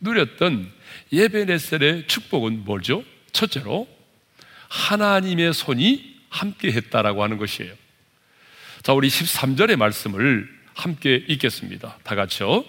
누렸던 0.00 0.68
예베레셀의 1.12 2.08
축복은 2.08 2.64
뭐죠? 2.64 3.04
첫째로 3.30 3.86
하나님의 4.68 5.54
손이 5.54 6.22
함께 6.28 6.72
했다라고 6.72 7.22
하는 7.22 7.38
것이에요. 7.38 7.72
자, 8.82 8.92
우리 8.92 9.06
13절의 9.06 9.76
말씀을 9.76 10.63
함께 10.74 11.24
읽겠습니다. 11.28 11.98
다 12.02 12.14
같이요. 12.14 12.64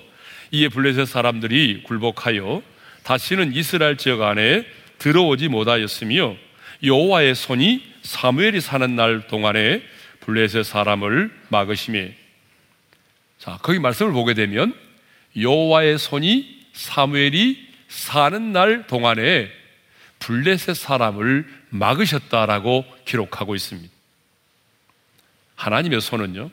이에 0.52 0.70
블레셋 0.70 1.08
사람들이 1.08 1.84
굴복하여 1.84 2.62
다시는 3.04 3.54
이스라엘 3.54 3.98
지역 3.98 4.22
안에 4.22 4.66
들어오지 4.98 5.50
못하였으며 5.50 6.36
여호와의 6.84 7.36
손이 7.36 7.84
사무엘이 8.04 8.62
사는 8.62 8.96
날 8.96 9.28
동안에 9.28 9.82
블레셋 10.22 10.66
사람을 10.66 11.32
막으심에 11.50 12.16
자, 13.38 13.60
거기 13.62 13.80
말씀을 13.80 14.12
보게 14.12 14.34
되면 14.34 14.74
여호와의 15.38 16.00
손이 16.00 16.66
사무엘이 16.74 17.68
사는 17.88 18.52
날 18.52 18.88
동안에 18.88 19.52
블레셋 20.20 20.76
사람을 20.76 21.48
막으셨다라고 21.70 22.86
기록하고 23.06 23.56
있습니다. 23.56 23.94
하나님의 25.56 26.02
손은요, 26.02 26.50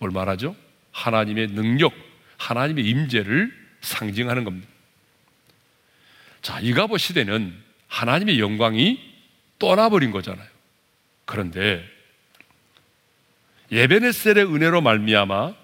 뭘 0.00 0.10
말하죠? 0.10 0.56
하나님의 0.92 1.48
능력, 1.48 1.92
하나님의 2.38 2.84
임재를 2.84 3.54
상징하는 3.82 4.44
겁니다. 4.44 4.68
자, 6.42 6.58
이가보 6.58 6.96
시대는 6.96 7.54
하나님의 7.86 8.40
영광이 8.40 8.98
떠나버린 9.58 10.10
거잖아요. 10.10 10.48
그런데 11.26 11.86
예베네셀의 13.70 14.46
은혜로 14.46 14.80
말미암아 14.80 15.54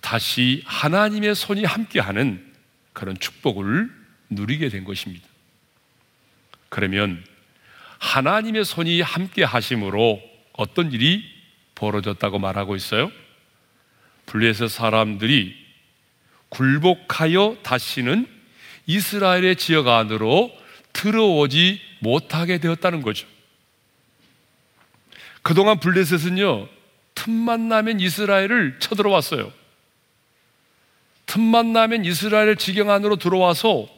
다시 0.00 0.62
하나님의 0.66 1.34
손이 1.34 1.64
함께하는 1.64 2.52
그런 2.92 3.16
축복을 3.18 3.88
누리게 4.30 4.68
된 4.68 4.84
것입니다. 4.84 5.26
그러면 6.68 7.24
하나님의 7.98 8.64
손이 8.64 9.00
함께 9.00 9.44
하심으로 9.44 10.20
어떤 10.54 10.92
일이 10.92 11.24
벌어졌다고 11.76 12.38
말하고 12.40 12.74
있어요? 12.74 13.10
블레셋 14.26 14.70
사람들이 14.70 15.54
굴복하여 16.48 17.58
다시는 17.62 18.26
이스라엘의 18.86 19.56
지역 19.56 19.88
안으로 19.88 20.52
들어오지 20.92 21.80
못하게 22.00 22.58
되었다는 22.58 23.02
거죠. 23.02 23.26
그동안 25.42 25.78
블레셋은요, 25.80 26.68
틈만 27.14 27.68
나면 27.68 28.00
이스라엘을 28.00 28.76
쳐들어왔어요. 28.78 29.52
틈만 31.26 31.72
나면 31.72 32.04
이스라엘 32.04 32.56
지경 32.56 32.90
안으로 32.90 33.16
들어와서 33.16 33.88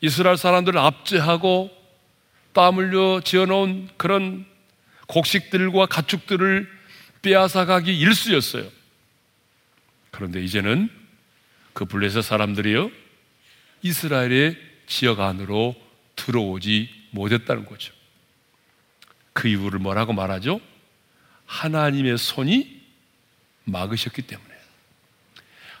이스라엘 0.00 0.36
사람들을 0.36 0.78
압제하고 0.78 1.70
땀 2.52 2.76
흘려 2.76 3.20
지어놓은 3.22 3.90
그런 3.96 4.46
곡식들과 5.08 5.86
가축들을 5.86 6.68
빼앗아가기 7.22 7.96
일쑤였어요. 7.98 8.75
그런데 10.16 10.42
이제는 10.42 10.88
그 11.74 11.84
블레셋 11.84 12.24
사람들이요 12.24 12.90
이스라엘의 13.82 14.56
지역 14.86 15.20
안으로 15.20 15.76
들어오지 16.16 16.88
못했다는 17.10 17.66
거죠. 17.66 17.92
그 19.34 19.46
이유를 19.46 19.78
뭐라고 19.78 20.14
말하죠? 20.14 20.58
하나님의 21.44 22.16
손이 22.16 22.80
막으셨기 23.64 24.22
때문에. 24.22 24.54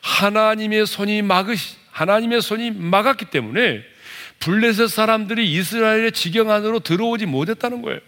하나님의 0.02 0.86
손이 0.86 1.22
막으시, 1.22 1.76
하나님의 1.90 2.42
손이 2.42 2.72
막았기 2.72 3.30
때문에 3.30 3.82
블레셋 4.40 4.90
사람들이 4.90 5.50
이스라엘의 5.50 6.12
지경 6.12 6.50
안으로 6.50 6.80
들어오지 6.80 7.24
못했다는 7.24 7.80
거예요. 7.80 8.00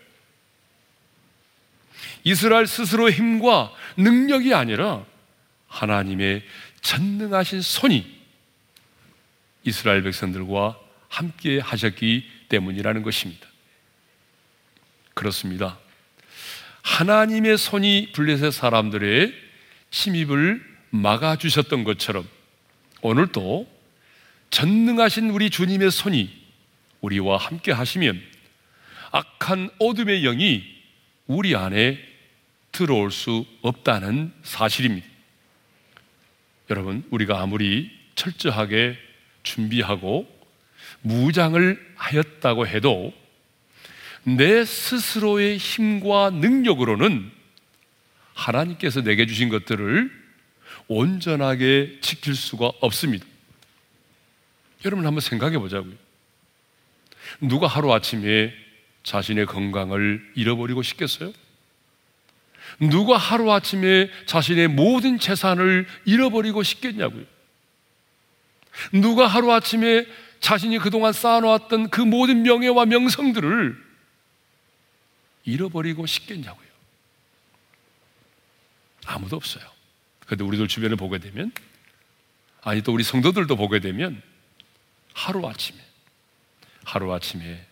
이스라엘 2.23 2.67
스스로의 2.67 3.15
힘과 3.15 3.73
능력이 3.97 4.53
아니라 4.53 5.07
하나님의 5.69 6.43
전능하신 6.81 7.63
손이 7.63 8.19
이스라엘 9.65 10.03
백성들과 10.03 10.79
함께 11.09 11.59
하셨기 11.59 12.29
때문이라는 12.49 13.03
것입니다. 13.03 13.47
그렇습니다. 15.15 15.79
하나님의 16.83 17.59
손이 17.59 18.13
블레셋 18.13 18.53
사람들의 18.53 19.35
침입을 19.91 20.65
막아주셨던 20.91 21.85
것처럼 21.85 22.27
오늘도 23.03 23.69
전능하신 24.51 25.31
우리 25.31 25.51
주님의 25.51 25.91
손이 25.91 26.31
우리와 27.01 27.37
함께 27.37 27.73
하시면 27.73 28.21
악한 29.11 29.71
어둠의 29.79 30.23
영이 30.23 30.65
우리 31.27 31.55
안에 31.55 31.99
들어올 32.73 33.11
수 33.11 33.45
없다는 33.63 34.33
사실입니다. 34.43 35.07
여러분, 36.71 37.05
우리가 37.11 37.41
아무리 37.41 37.91
철저하게 38.15 38.99
준비하고 39.43 40.29
무장을 41.03 41.95
하였다고 41.97 42.67
해도 42.67 43.13
내 44.25 44.65
스스로의 44.65 45.57
힘과 45.57 46.31
능력으로는 46.31 47.31
하나님께서 48.35 49.03
내게 49.03 49.27
주신 49.27 49.49
것들을 49.49 50.11
온전하게 50.87 51.99
지킬 52.01 52.35
수가 52.35 52.73
없습니다. 52.81 53.25
여러분 54.85 55.07
한번 55.07 55.21
생각해 55.21 55.59
보자고요. 55.59 55.95
누가 57.41 57.67
하루아침에 57.67 58.53
자신의 59.03 59.47
건강을 59.47 60.33
잃어버리고 60.35 60.83
싶겠어요? 60.83 61.33
누가 62.81 63.17
하루아침에 63.17 64.11
자신의 64.27 64.69
모든 64.69 65.19
재산을 65.19 65.87
잃어버리고 66.05 66.63
싶겠냐고요? 66.63 67.25
누가 68.93 69.27
하루아침에 69.27 70.07
자신이 70.41 70.79
그동안 70.79 71.13
쌓아놓았던 71.13 71.91
그 71.91 72.01
모든 72.01 72.43
명예와 72.43 72.87
명성들을 72.87 73.89
잃어버리고 75.45 76.07
싶겠냐고요? 76.07 76.69
아무도 79.07 79.37
없어요. 79.37 79.65
그런데 80.27 80.45
우리들 80.45 80.69
주변을 80.69 80.97
보게 80.97 81.19
되면, 81.19 81.51
아니 82.61 82.83
또 82.83 82.93
우리 82.93 83.03
성도들도 83.03 83.57
보게 83.57 83.81
되면, 83.81 84.23
하루아침에, 85.15 85.79
하루아침에 86.85 87.67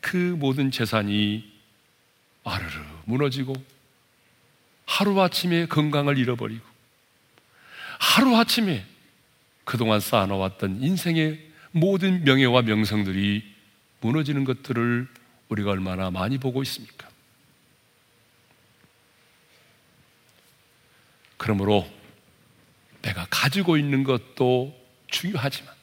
그 0.00 0.16
모든 0.16 0.70
재산이 0.70 1.50
아르르 2.44 2.80
무너지고, 3.06 3.54
하루아침에 4.92 5.66
건강을 5.66 6.18
잃어버리고, 6.18 6.62
하루아침에 7.98 8.84
그동안 9.64 10.00
쌓아놓았던 10.00 10.82
인생의 10.82 11.50
모든 11.70 12.24
명예와 12.24 12.60
명성들이 12.62 13.42
무너지는 14.02 14.44
것들을 14.44 15.08
우리가 15.48 15.70
얼마나 15.70 16.10
많이 16.10 16.36
보고 16.36 16.62
있습니까? 16.62 17.08
그러므로 21.38 21.90
내가 23.00 23.26
가지고 23.30 23.78
있는 23.78 24.04
것도 24.04 24.78
중요하지만 25.08 25.74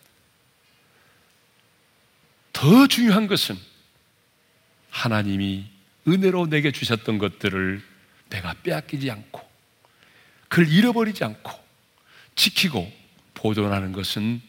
더 2.53 2.87
중요한 2.87 3.25
것은 3.25 3.57
하나님이 4.91 5.65
은혜로 6.07 6.47
내게 6.47 6.71
주셨던 6.71 7.17
것들을 7.17 7.88
내가 8.29 8.53
빼앗기지 8.63 9.09
않고 9.09 9.41
그걸 10.47 10.67
잃어버리지 10.67 11.23
않고 11.23 11.51
지키고 12.35 12.91
보존하는 13.33 13.91
것은 13.91 14.41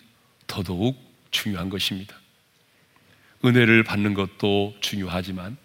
더더욱 0.47 0.97
중요한 1.31 1.69
것입니다. 1.69 2.17
은혜를 3.45 3.85
받는 3.85 4.15
것도 4.15 4.77
중요하지만 4.81 5.57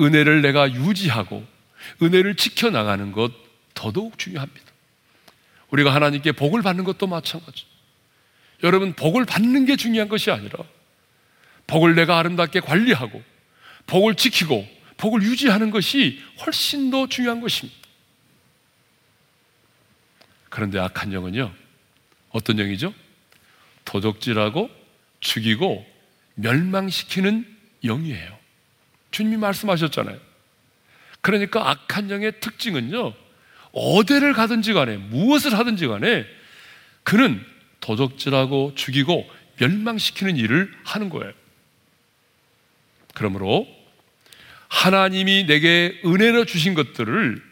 은혜를 0.00 0.42
내가 0.42 0.72
유지하고 0.72 1.46
은혜를 2.02 2.36
지켜나가는 2.36 3.12
것 3.12 3.32
더더욱 3.74 4.18
중요합니다. 4.18 4.72
우리가 5.70 5.94
하나님께 5.94 6.32
복을 6.32 6.62
받는 6.62 6.84
것도 6.84 7.06
마찬가지. 7.06 7.64
여러분, 8.62 8.92
복을 8.92 9.24
받는 9.24 9.66
게 9.66 9.76
중요한 9.76 10.08
것이 10.08 10.30
아니라 10.30 10.58
복을 11.66 11.94
내가 11.94 12.18
아름답게 12.18 12.60
관리하고 12.60 13.22
복을 13.86 14.14
지키고 14.14 14.66
복을 15.02 15.24
유지하는 15.24 15.72
것이 15.72 16.22
훨씬 16.46 16.92
더 16.92 17.08
중요한 17.08 17.40
것입니다. 17.40 17.76
그런데 20.48 20.78
악한 20.78 21.12
영은요, 21.12 21.52
어떤 22.30 22.56
영이죠? 22.56 22.94
도적질하고 23.84 24.70
죽이고 25.18 25.84
멸망시키는 26.36 27.44
영이에요. 27.82 28.38
주님이 29.10 29.38
말씀하셨잖아요. 29.38 30.20
그러니까 31.20 31.68
악한 31.68 32.08
영의 32.10 32.38
특징은요, 32.38 33.12
어디를 33.72 34.34
가든지 34.34 34.72
간에, 34.72 34.98
무엇을 34.98 35.58
하든지 35.58 35.88
간에, 35.88 36.24
그는 37.02 37.44
도적질하고 37.80 38.76
죽이고 38.76 39.28
멸망시키는 39.58 40.36
일을 40.36 40.72
하는 40.84 41.08
거예요. 41.08 41.32
그러므로 43.14 43.81
하나님이 44.72 45.44
내게 45.44 46.00
은혜로 46.02 46.46
주신 46.46 46.72
것들을 46.72 47.42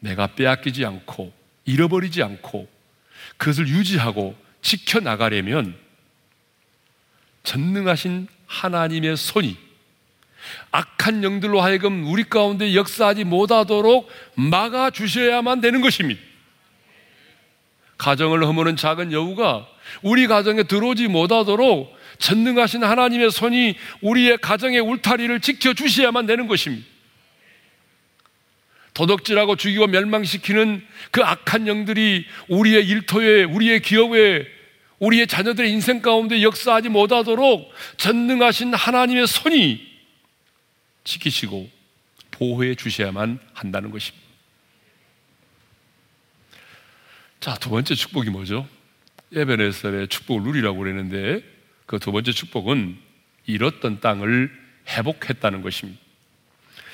내가 0.00 0.26
빼앗기지 0.26 0.84
않고 0.84 1.32
잃어버리지 1.64 2.22
않고 2.22 2.68
그것을 3.38 3.66
유지하고 3.66 4.36
지켜나가려면 4.60 5.74
전능하신 7.44 8.28
하나님의 8.46 9.16
손이 9.16 9.56
악한 10.70 11.24
영들로 11.24 11.62
하여금 11.62 12.06
우리 12.06 12.24
가운데 12.24 12.74
역사하지 12.74 13.24
못하도록 13.24 14.06
막아 14.34 14.90
주셔야만 14.90 15.62
되는 15.62 15.80
것입니다. 15.80 16.20
가정을 17.96 18.44
허무는 18.44 18.76
작은 18.76 19.12
여우가 19.12 19.66
우리 20.02 20.26
가정에 20.26 20.64
들어오지 20.64 21.08
못하도록 21.08 21.93
전능하신 22.18 22.84
하나님의 22.84 23.30
손이 23.30 23.76
우리의 24.00 24.38
가정의 24.38 24.80
울타리를 24.80 25.40
지켜 25.40 25.74
주셔야만 25.74 26.26
되는 26.26 26.46
것입니다. 26.46 26.86
도덕질하고 28.94 29.56
죽이고 29.56 29.88
멸망시키는 29.88 30.84
그 31.10 31.22
악한 31.22 31.66
영들이 31.66 32.26
우리의 32.48 32.86
일터에, 32.86 33.42
우리의 33.42 33.82
기업에, 33.82 34.46
우리의 35.00 35.26
자녀들의 35.26 35.70
인생 35.70 36.00
가운데 36.00 36.42
역사하지 36.42 36.88
못하도록 36.88 37.72
전능하신 37.96 38.72
하나님의 38.72 39.26
손이 39.26 39.94
지키시고 41.02 41.68
보호해 42.30 42.74
주셔야만 42.76 43.40
한다는 43.52 43.90
것입니다. 43.90 44.24
자, 47.40 47.54
두 47.56 47.68
번째 47.70 47.94
축복이 47.94 48.30
뭐죠? 48.30 48.66
에베네셀의 49.34 50.08
축복을 50.08 50.42
누리라고 50.44 50.78
그랬는데 50.78 51.53
그 51.86 51.98
두 51.98 52.12
번째 52.12 52.32
축복은 52.32 52.96
잃었던 53.46 54.00
땅을 54.00 54.50
회복했다는 54.88 55.62
것입니다. 55.62 56.00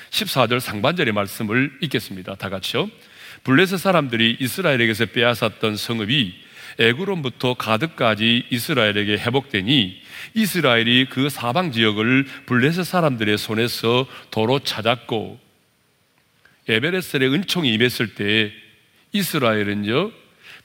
14절 0.09 0.59
상반절의 0.59 1.13
말씀을 1.13 1.77
읽겠습니다. 1.81 2.35
다 2.35 2.49
같이요. 2.49 2.89
블레셋 3.43 3.79
사람들이 3.79 4.37
이스라엘에게서 4.39 5.07
빼앗았던 5.07 5.77
성읍이 5.77 6.33
에그론부터 6.79 7.55
가드까지 7.55 8.45
이스라엘에게 8.49 9.13
회복되니 9.13 10.01
이스라엘이 10.33 11.07
그 11.09 11.29
사방 11.29 11.71
지역을 11.71 12.25
블레셋 12.45 12.85
사람들의 12.85 13.37
손에서 13.37 14.05
도로 14.29 14.59
찾았고 14.59 15.39
에베레셀의 16.67 17.33
은총이 17.33 17.73
임했을 17.73 18.15
때 18.15 18.51
이스라엘은요 19.11 20.11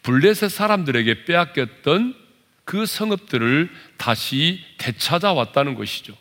블레셋 0.02 0.50
사람들에게 0.50 1.24
빼앗겼던 1.24 2.25
그 2.66 2.85
성읍들을 2.85 3.70
다시 3.96 4.61
되찾아왔다는 4.79 5.76
것이죠. 5.76 6.16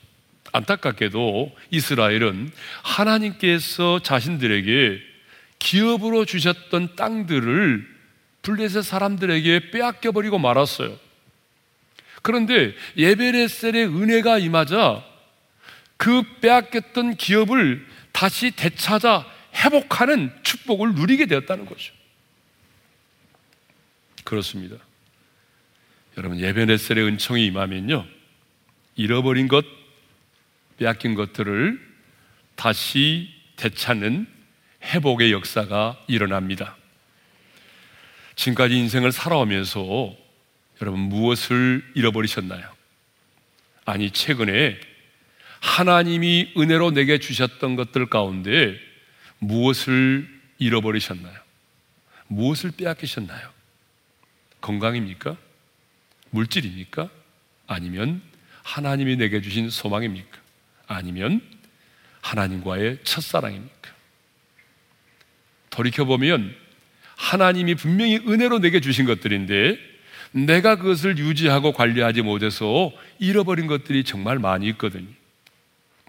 안타깝게도 0.54 1.54
이스라엘은 1.72 2.52
하나님께서 2.84 4.00
자신들에게 4.00 5.02
기업으로 5.60 6.24
주셨던 6.24 6.96
땅들을 6.96 7.96
블레셋 8.44 8.84
사람들에게 8.84 9.72
빼앗겨 9.72 10.12
버리고 10.12 10.38
말았어요. 10.38 10.98
그런데 12.22 12.76
예베레셀의 12.96 13.88
은혜가 13.88 14.38
임하자 14.38 15.04
그 15.98 16.24
빼앗겼던 16.42 17.16
기업을 17.16 17.86
다시 18.12 18.52
되찾아 18.52 19.26
회복하는 19.56 20.32
축복을 20.44 20.94
누리게 20.94 21.26
되었다는 21.26 21.66
거죠. 21.66 21.92
그렇습니다. 24.24 24.78
여러분 26.18 26.40
예베레셀의 26.40 27.04
은총이 27.06 27.46
임하면요. 27.48 28.06
잃어버린 28.96 29.48
것, 29.48 29.66
빼앗긴 30.78 31.16
것들을 31.16 31.80
다시 32.56 33.30
되찾는 33.58 34.28
회복의 34.84 35.32
역사가 35.32 36.02
일어납니다. 36.08 36.78
지금까지 38.36 38.78
인생을 38.78 39.12
살아오면서 39.12 40.16
여러분 40.82 41.00
무엇을 41.02 41.84
잃어버리셨나요? 41.96 42.70
아니, 43.86 44.12
최근에 44.12 44.80
하나님이 45.60 46.54
은혜로 46.58 46.92
내게 46.92 47.20
주셨던 47.20 47.76
것들 47.76 48.08
가운데 48.08 48.78
무엇을 49.40 50.28
잃어버리셨나요? 50.60 51.40
무엇을 52.28 52.72
빼앗기셨나요? 52.72 53.50
건강입니까? 54.62 55.38
물질입니까? 56.36 57.10
아니면 57.68 58.22
하나님이 58.64 59.16
내게 59.16 59.42
주신 59.42 59.70
소망입니까? 59.70 60.38
아니면 60.88 61.42
하나님과의 62.22 63.00
첫사랑입니까? 63.04 63.94
돌이켜보면 65.70 66.56
하나님이 67.16 67.76
분명히 67.76 68.18
은혜로 68.18 68.60
내게 68.60 68.82
주신 68.82 69.06
것들인데 69.06 69.78
내가 70.32 70.76
그것을 70.76 71.18
유지하고 71.18 71.72
관리하지 71.72 72.22
못해서 72.22 72.92
잃어버린 73.20 73.68
것들이 73.68 74.04
정말 74.04 74.38
많이 74.38 74.68
있거든요. 74.70 75.08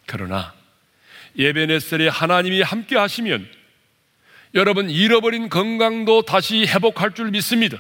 그러나 0.05 0.53
예배네셀에 1.37 2.09
하나님이 2.09 2.63
함께 2.63 2.97
하시면 2.97 3.47
여러분 4.55 4.89
잃어버린 4.89 5.49
건강도 5.49 6.23
다시 6.23 6.67
회복할 6.67 7.15
줄 7.15 7.31
믿습니다. 7.31 7.79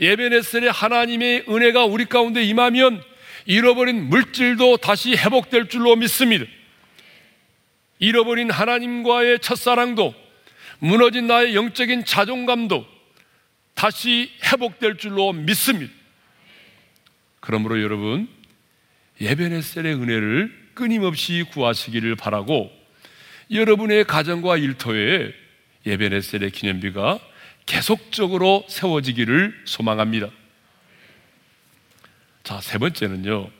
예배네셀에 0.00 0.68
하나님의 0.68 1.44
은혜가 1.48 1.84
우리 1.84 2.04
가운데 2.06 2.42
임하면 2.42 3.02
잃어버린 3.46 4.08
물질도 4.08 4.78
다시 4.78 5.16
회복될 5.16 5.68
줄로 5.68 5.96
믿습니다. 5.96 6.44
잃어버린 7.98 8.50
하나님과의 8.50 9.40
첫사랑도 9.40 10.14
무너진 10.78 11.26
나의 11.28 11.54
영적인 11.54 12.04
자존감도 12.04 12.84
다시 13.74 14.30
회복될 14.44 14.98
줄로 14.98 15.32
믿습니다. 15.32 15.92
그러므로 17.40 17.80
여러분 17.82 18.28
예배네셀의 19.20 19.94
은혜를 19.94 20.62
끊임없이 20.74 21.44
구하시기를 21.50 22.16
바라고 22.16 22.70
여러분의 23.50 24.04
가정과 24.04 24.56
일터에 24.56 25.32
예배네셀의 25.86 26.50
기념비가 26.50 27.20
계속적으로 27.66 28.64
세워지기를 28.68 29.62
소망합니다. 29.64 30.28
자, 32.42 32.60
세 32.60 32.78
번째는요. 32.78 33.50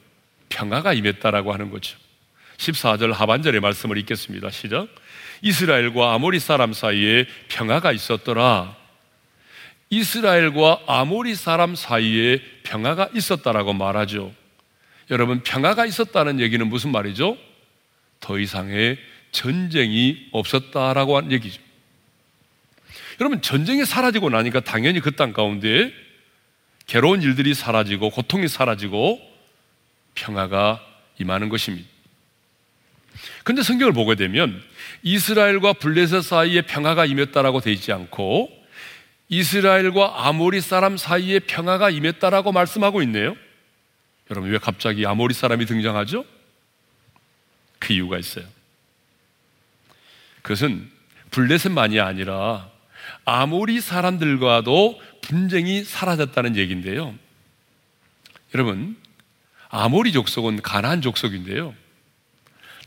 평화가 0.48 0.92
임했다라고 0.92 1.52
하는 1.52 1.70
거죠. 1.70 1.96
14절 2.58 3.12
하반절의 3.12 3.60
말씀을 3.60 3.98
읽겠습니다. 3.98 4.50
시작. 4.50 4.88
이스라엘과 5.42 6.14
아모리 6.14 6.38
사람 6.38 6.72
사이에 6.72 7.26
평화가 7.48 7.92
있었더라. 7.92 8.76
이스라엘과 9.90 10.82
아모리 10.86 11.34
사람 11.34 11.74
사이에 11.74 12.40
평화가 12.62 13.10
있었다라고 13.14 13.72
말하죠. 13.72 14.32
여러분, 15.10 15.42
평화가 15.42 15.84
있었다는 15.84 16.40
얘기는 16.40 16.66
무슨 16.66 16.92
말이죠? 16.92 17.36
더 18.20 18.38
이상의 18.38 18.98
전쟁이 19.32 20.28
없었다라고 20.32 21.16
하는 21.16 21.32
얘기죠. 21.32 21.60
여러분, 23.20 23.40
전쟁이 23.42 23.84
사라지고 23.84 24.30
나니까 24.30 24.60
당연히 24.60 25.00
그 25.00 25.12
땅 25.12 25.32
가운데 25.32 25.92
괴로운 26.86 27.22
일들이 27.22 27.54
사라지고 27.54 28.10
고통이 28.10 28.48
사라지고 28.48 29.20
평화가 30.14 30.84
임하는 31.18 31.48
것입니다. 31.48 31.88
근데 33.44 33.62
성경을 33.62 33.92
보게 33.92 34.14
되면 34.14 34.62
이스라엘과 35.02 35.74
블레셋 35.74 36.22
사이에 36.22 36.62
평화가 36.62 37.06
임했다라고 37.06 37.60
되어 37.60 37.72
있지 37.72 37.92
않고 37.92 38.50
이스라엘과 39.28 40.26
아모리 40.26 40.60
사람 40.60 40.96
사이에 40.96 41.38
평화가 41.38 41.90
임했다라고 41.90 42.52
말씀하고 42.52 43.02
있네요. 43.02 43.36
여러분 44.30 44.50
왜 44.50 44.58
갑자기 44.58 45.06
아모리 45.06 45.34
사람이 45.34 45.66
등장하죠? 45.66 46.24
그 47.78 47.92
이유가 47.92 48.18
있어요. 48.18 48.44
그것은 50.42 50.90
블레셋만이 51.30 52.00
아니라 52.00 52.71
아모리 53.24 53.80
사람들과도 53.80 55.00
분쟁이 55.20 55.84
사라졌다는 55.84 56.56
얘기인데요. 56.56 57.14
여러분, 58.54 58.96
아모리 59.68 60.12
족속은 60.12 60.62
가나안 60.62 61.00
족속인데요. 61.00 61.74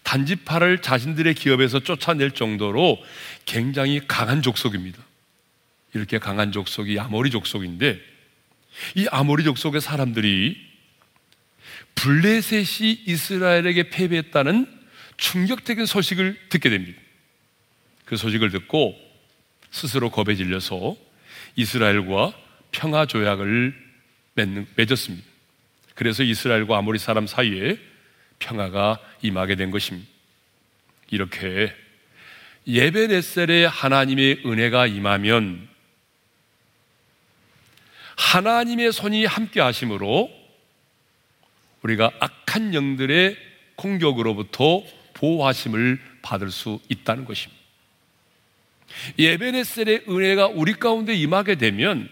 단지파를 0.03 0.81
자신들의 0.81 1.33
기업에서 1.33 1.79
쫓아낼 1.79 2.31
정도로 2.31 3.03
굉장히 3.45 4.01
강한 4.07 4.41
족속입니다. 4.41 5.03
이렇게 5.93 6.19
강한 6.19 6.51
족속이 6.51 6.99
아모리 6.99 7.31
족속인데 7.31 7.99
이 8.95 9.07
아모리 9.09 9.43
족속의 9.45 9.81
사람들이 9.81 10.57
블레셋이 11.95 13.03
이스라엘에게 13.07 13.89
패배했다는 13.89 14.67
충격적인 15.17 15.85
소식을 15.85 16.37
듣게 16.49 16.69
됩니다. 16.69 17.01
그 18.03 18.17
소식을 18.17 18.51
듣고 18.51 19.04
스스로 19.75 20.09
겁에 20.09 20.35
질려서 20.35 20.95
이스라엘과 21.57 22.31
평화 22.71 23.05
조약을 23.05 23.75
맺었습니다. 24.77 25.27
그래서 25.95 26.23
이스라엘과 26.23 26.77
아모리 26.77 26.97
사람 26.97 27.27
사이에 27.27 27.77
평화가 28.39 28.99
임하게 29.21 29.55
된 29.55 29.71
것입니다. 29.71 30.07
이렇게 31.11 31.75
예베네셀에 32.65 33.65
하나님의 33.65 34.43
은혜가 34.45 34.87
임하면 34.87 35.67
하나님의 38.15 38.93
손이 38.93 39.25
함께 39.25 39.59
하심으로 39.59 40.31
우리가 41.81 42.11
악한 42.21 42.73
영들의 42.73 43.37
공격으로부터 43.75 44.83
보호하심을 45.15 45.99
받을 46.21 46.49
수 46.49 46.79
있다는 46.87 47.25
것입니다. 47.25 47.54
예베네셀의 49.17 50.05
은혜가 50.07 50.47
우리 50.47 50.73
가운데 50.73 51.13
임하게 51.13 51.55
되면 51.55 52.09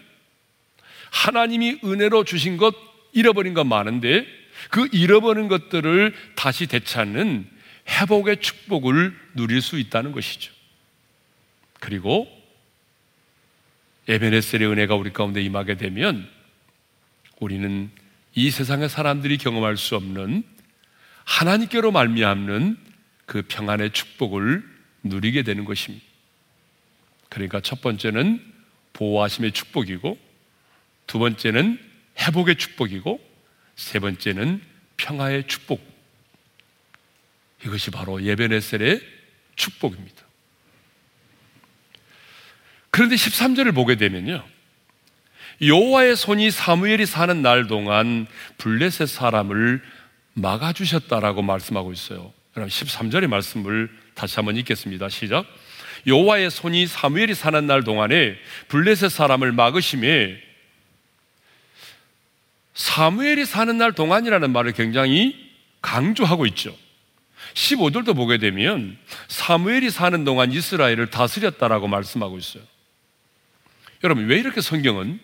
하나님이 1.10 1.78
은혜로 1.84 2.24
주신 2.24 2.56
것 2.56 2.74
잃어버린 3.12 3.54
것 3.54 3.64
많은데 3.64 4.26
그 4.70 4.88
잃어버린 4.92 5.48
것들을 5.48 6.14
다시 6.34 6.66
되찾는 6.66 7.46
회복의 7.88 8.40
축복을 8.40 9.16
누릴 9.34 9.60
수 9.62 9.78
있다는 9.78 10.12
것이죠. 10.12 10.52
그리고 11.80 12.26
에베네셀의 14.08 14.66
은혜가 14.66 14.94
우리 14.94 15.12
가운데 15.12 15.42
임하게 15.42 15.76
되면 15.76 16.28
우리는 17.40 17.90
이 18.34 18.50
세상의 18.50 18.88
사람들이 18.88 19.38
경험할 19.38 19.76
수 19.76 19.96
없는 19.96 20.42
하나님께로 21.24 21.92
말미암는 21.92 22.76
그 23.26 23.42
평안의 23.42 23.92
축복을 23.92 24.62
누리게 25.04 25.42
되는 25.42 25.64
것입니다. 25.64 26.04
그러니까 27.34 27.58
첫 27.60 27.80
번째는 27.80 28.40
보호하심의 28.92 29.50
축복이고 29.50 30.16
두 31.08 31.18
번째는 31.18 31.80
회복의 32.20 32.54
축복이고 32.54 33.20
세 33.74 33.98
번째는 33.98 34.62
평화의 34.96 35.48
축복. 35.48 35.84
이것이 37.64 37.90
바로 37.90 38.22
예베네셀의 38.22 39.00
축복입니다. 39.56 40.22
그런데 42.90 43.16
13절을 43.16 43.74
보게 43.74 43.96
되면요. 43.96 44.44
여호와의 45.60 46.14
손이 46.14 46.52
사무엘이 46.52 47.04
사는 47.04 47.42
날 47.42 47.66
동안 47.66 48.28
블레셋 48.58 49.08
사람을 49.08 49.82
막아주셨다라고 50.34 51.42
말씀하고 51.42 51.92
있어요. 51.92 52.32
그럼 52.52 52.68
13절의 52.68 53.26
말씀을 53.26 53.90
다시 54.14 54.36
한번 54.36 54.56
읽겠습니다. 54.56 55.08
시작. 55.08 55.44
여호와의 56.06 56.50
손이 56.50 56.86
사무엘이 56.86 57.34
사는 57.34 57.66
날 57.66 57.82
동안에 57.82 58.36
블레셋 58.68 59.10
사람을 59.10 59.52
막으심에 59.52 60.36
사무엘이 62.74 63.44
사는 63.46 63.76
날 63.78 63.92
동안이라는 63.92 64.50
말을 64.50 64.72
굉장히 64.72 65.50
강조하고 65.80 66.46
있죠. 66.46 66.76
15절도 67.54 68.16
보게 68.16 68.38
되면 68.38 68.98
사무엘이 69.28 69.90
사는 69.90 70.24
동안 70.24 70.50
이스라엘을 70.50 71.10
다스렸다라고 71.10 71.88
말씀하고 71.88 72.36
있어요. 72.36 72.62
여러분, 74.02 74.26
왜 74.26 74.38
이렇게 74.38 74.60
성경은 74.60 75.20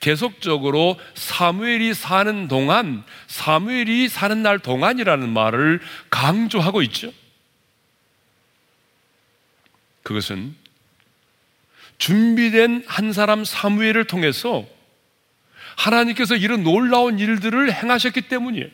계속적으로 0.00 0.98
사무엘이 1.14 1.94
사는 1.94 2.48
동안, 2.48 3.04
사무엘이 3.28 4.08
사는 4.08 4.42
날 4.42 4.58
동안이라는 4.58 5.28
말을 5.28 5.80
강조하고 6.10 6.82
있죠? 6.82 7.12
그것은 10.02 10.54
준비된 11.98 12.84
한 12.86 13.12
사람 13.12 13.44
사무엘을 13.44 14.04
통해서 14.06 14.66
하나님께서 15.76 16.36
이런 16.36 16.62
놀라운 16.62 17.18
일들을 17.18 17.72
행하셨기 17.72 18.22
때문이에요. 18.22 18.66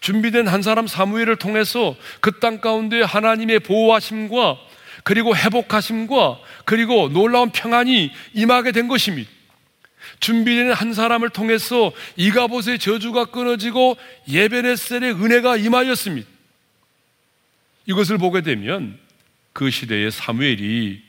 준비된 0.00 0.48
한 0.48 0.62
사람 0.62 0.86
사무엘을 0.86 1.36
통해서 1.36 1.96
그 2.20 2.40
땅 2.40 2.60
가운데 2.60 3.02
하나님의 3.02 3.60
보호하심과 3.60 4.58
그리고 5.04 5.36
회복하심과 5.36 6.40
그리고 6.64 7.08
놀라운 7.08 7.50
평안이 7.50 8.10
임하게 8.32 8.72
된 8.72 8.88
것입니다. 8.88 9.30
준비된 10.20 10.72
한 10.72 10.94
사람을 10.94 11.30
통해서 11.30 11.92
이가봇의 12.16 12.78
저주가 12.78 13.26
끊어지고 13.26 13.96
예베네셀의 14.28 15.12
은혜가 15.14 15.56
임하였습니다. 15.56 16.28
이것을 17.86 18.18
보게 18.18 18.40
되면 18.40 18.98
그 19.54 19.70
시대의 19.70 20.10
사무엘이 20.10 21.02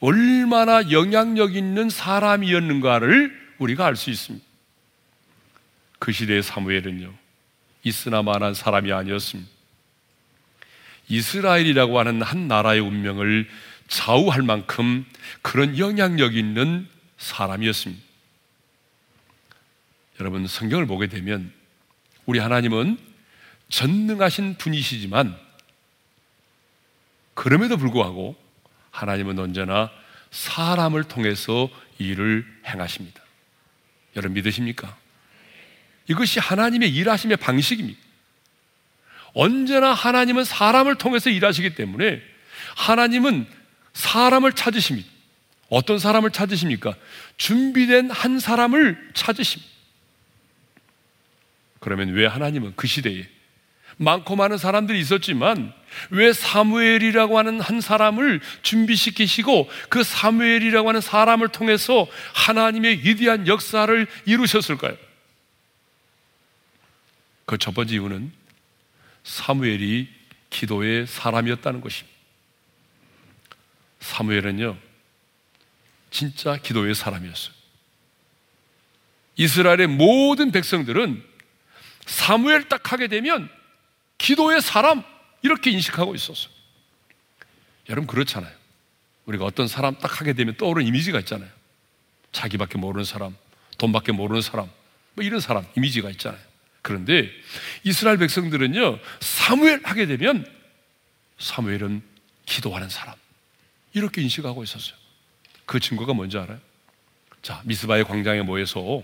얼마나 0.00 0.90
영향력 0.90 1.56
있는 1.56 1.88
사람이었는가를 1.88 3.54
우리가 3.58 3.86
알 3.86 3.96
수 3.96 4.10
있습니다. 4.10 4.44
그 5.98 6.12
시대의 6.12 6.42
사무엘은요, 6.42 7.14
있으나마한 7.84 8.52
사람이 8.52 8.92
아니었습니다. 8.92 9.50
이스라엘이라고 11.08 11.98
하는 11.98 12.20
한 12.20 12.48
나라의 12.48 12.80
운명을 12.80 13.48
좌우할 13.88 14.42
만큼 14.42 15.06
그런 15.40 15.78
영향력 15.78 16.34
있는 16.34 16.88
사람이었습니다. 17.16 18.02
여러분, 20.20 20.46
성경을 20.46 20.86
보게 20.86 21.06
되면 21.06 21.52
우리 22.26 22.40
하나님은 22.40 22.98
전능하신 23.68 24.56
분이시지만 24.56 25.43
그럼에도 27.34 27.76
불구하고 27.76 28.36
하나님은 28.90 29.38
언제나 29.38 29.90
사람을 30.30 31.04
통해서 31.04 31.68
일을 31.98 32.46
행하십니다. 32.66 33.20
여러분 34.16 34.34
믿으십니까? 34.34 34.96
이것이 36.08 36.38
하나님의 36.38 36.94
일하심의 36.94 37.36
방식입니다. 37.38 37.98
언제나 39.32 39.92
하나님은 39.92 40.44
사람을 40.44 40.96
통해서 40.96 41.30
일하시기 41.30 41.74
때문에 41.74 42.22
하나님은 42.76 43.46
사람을 43.92 44.52
찾으십니다. 44.52 45.08
어떤 45.68 45.98
사람을 45.98 46.30
찾으십니까? 46.30 46.94
준비된 47.36 48.10
한 48.10 48.38
사람을 48.38 49.10
찾으십니다. 49.14 49.72
그러면 51.80 52.10
왜 52.10 52.26
하나님은 52.26 52.74
그 52.76 52.86
시대에 52.86 53.26
많고 53.96 54.36
많은 54.36 54.58
사람들이 54.58 54.98
있었지만 55.00 55.72
왜 56.10 56.32
사무엘이라고 56.32 57.38
하는 57.38 57.60
한 57.60 57.80
사람을 57.80 58.40
준비시키시고 58.62 59.68
그 59.88 60.02
사무엘이라고 60.02 60.88
하는 60.88 61.00
사람을 61.00 61.48
통해서 61.48 62.06
하나님의 62.34 63.04
위대한 63.04 63.46
역사를 63.46 64.06
이루셨을까요? 64.26 64.96
그 67.46 67.58
첫 67.58 67.74
번째 67.74 67.94
이유는 67.94 68.32
사무엘이 69.22 70.08
기도의 70.50 71.06
사람이었다는 71.06 71.80
것입니다. 71.80 72.14
사무엘은요, 74.00 74.76
진짜 76.10 76.56
기도의 76.56 76.94
사람이었어요. 76.94 77.54
이스라엘의 79.36 79.88
모든 79.88 80.52
백성들은 80.52 81.24
사무엘 82.06 82.68
딱 82.68 82.92
하게 82.92 83.08
되면 83.08 83.48
기도의 84.18 84.60
사람 84.60 85.02
이렇게 85.44 85.70
인식하고 85.70 86.14
있었어요. 86.14 86.52
여러분 87.90 88.06
그렇잖아요. 88.06 88.52
우리가 89.26 89.44
어떤 89.44 89.68
사람 89.68 89.96
딱 89.98 90.20
하게 90.20 90.32
되면 90.32 90.56
떠오르는 90.56 90.88
이미지가 90.88 91.20
있잖아요. 91.20 91.50
자기밖에 92.32 92.78
모르는 92.78 93.04
사람, 93.04 93.36
돈밖에 93.76 94.12
모르는 94.12 94.40
사람, 94.40 94.70
뭐 95.12 95.22
이런 95.22 95.40
사람 95.40 95.66
이미지가 95.76 96.10
있잖아요. 96.12 96.40
그런데 96.80 97.30
이스라엘 97.84 98.16
백성들은요 98.16 98.98
사무엘 99.20 99.82
하게 99.84 100.06
되면 100.06 100.50
사무엘은 101.38 102.02
기도하는 102.46 102.88
사람 102.88 103.14
이렇게 103.92 104.22
인식하고 104.22 104.64
있었어요. 104.64 104.96
그 105.66 105.78
증거가 105.78 106.14
뭔지 106.14 106.38
알아요? 106.38 106.58
자 107.42 107.60
미스바의 107.66 108.04
광장에 108.04 108.40
모여서 108.40 109.02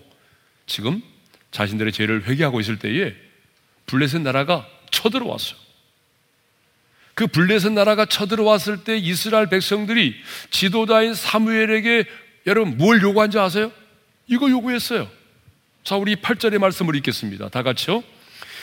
지금 0.66 1.02
자신들의 1.50 1.92
죄를 1.92 2.26
회개하고 2.26 2.60
있을 2.60 2.78
때에 2.78 3.14
블레셋 3.86 4.22
나라가 4.22 4.66
쳐들어왔어요. 4.90 5.69
그 7.20 7.26
블레셋 7.26 7.72
나라가 7.72 8.06
쳐들어왔을 8.06 8.78
때 8.78 8.96
이스라엘 8.96 9.50
백성들이 9.50 10.14
지도자인 10.48 11.12
사무엘에게 11.12 12.06
여러분 12.46 12.78
뭘 12.78 13.02
요구한지 13.02 13.38
아세요? 13.38 13.70
이거 14.26 14.48
요구했어요. 14.48 15.06
자, 15.84 15.96
우리 15.96 16.16
8절의 16.16 16.56
말씀을 16.56 16.96
읽겠습니다. 16.96 17.50
다 17.50 17.62
같이요. 17.62 18.02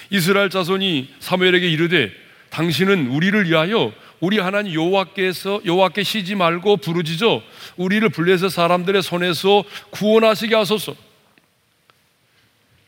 이스라엘 0.10 0.50
자손이 0.50 1.08
사무엘에게 1.20 1.70
이르되 1.70 2.12
당신은 2.50 3.10
우리를 3.10 3.48
위하여 3.48 3.94
우리 4.22 4.40
하나님 4.40 4.74
여호와께서 4.74 5.62
여호와께 5.64 6.02
쉬지 6.02 6.34
말고 6.34 6.78
부르짖어 6.78 7.44
우리를 7.76 8.10
블레셋 8.10 8.50
사람들의 8.50 9.04
손에서 9.04 9.66
구원하시게 9.92 10.56
하소서. 10.56 10.96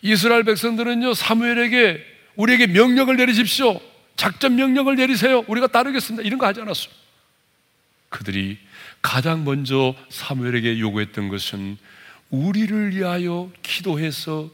이스라엘 0.01 0.45
백성들은요 0.45 1.13
사무엘에게 1.13 2.03
우리에게 2.37 2.65
명령을 2.65 3.17
내리십시오. 3.17 3.79
작전 4.19 4.57
명령을 4.57 4.97
내리세요. 4.97 5.45
우리가 5.47 5.67
따르겠습니다. 5.67 6.27
이런 6.27 6.39
거 6.39 6.45
하지 6.45 6.59
않았어요. 6.59 6.93
그들이 8.09 8.57
가장 9.01 9.45
먼저 9.45 9.95
사무엘에게 10.09 10.77
요구했던 10.77 11.29
것은 11.29 11.77
우리를 12.29 12.93
위하여 12.93 13.49
기도해서 13.63 14.51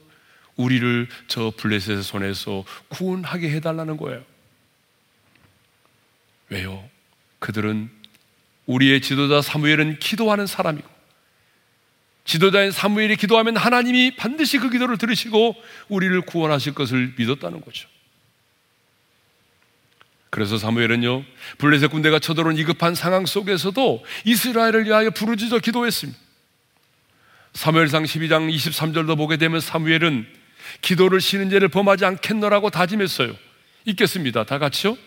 우리를 0.56 1.08
저 1.28 1.52
블레셋의 1.58 2.04
손에서 2.04 2.64
구원하게 2.90 3.50
해달라는 3.56 3.98
거예요. 3.98 4.24
왜요? 6.50 6.88
그들은 7.40 7.90
우리의 8.68 9.02
지도자 9.02 9.42
사무엘은 9.42 9.98
기도하는 9.98 10.46
사람이고 10.46 10.88
지도자인 12.24 12.70
사무엘이 12.70 13.16
기도하면 13.16 13.58
하나님이 13.58 14.16
반드시 14.16 14.60
그 14.60 14.70
기도를 14.70 15.00
들으시고 15.00 15.56
우리를 15.90 16.22
구원하실 16.22 16.76
것을 16.76 17.16
믿었다는 17.18 17.62
거죠. 17.62 17.95
그래서 20.36 20.58
사무엘은요, 20.58 21.24
블레셋 21.60 21.92
군대가 21.92 22.20
쳐들어온 22.20 22.58
이급한 22.58 22.94
상황 22.94 23.26
속에서도 23.26 24.04
이스라엘을 24.26 24.84
위하여 24.84 25.10
부르짖어 25.10 25.60
기도했습니다. 25.60 26.20
사무엘상 27.54 28.04
12장 28.04 28.54
23절도 28.54 29.16
보게 29.16 29.38
되면 29.38 29.62
사무엘은 29.62 30.28
기도를 30.82 31.22
쉬는 31.22 31.50
죄를 31.52 31.70
범하지 31.70 32.04
않겠노라고 32.04 32.70
다짐했어요. 32.70 33.34
읽겠습니다. 33.86 34.44
다 34.44 34.60
같이요. 34.60 34.98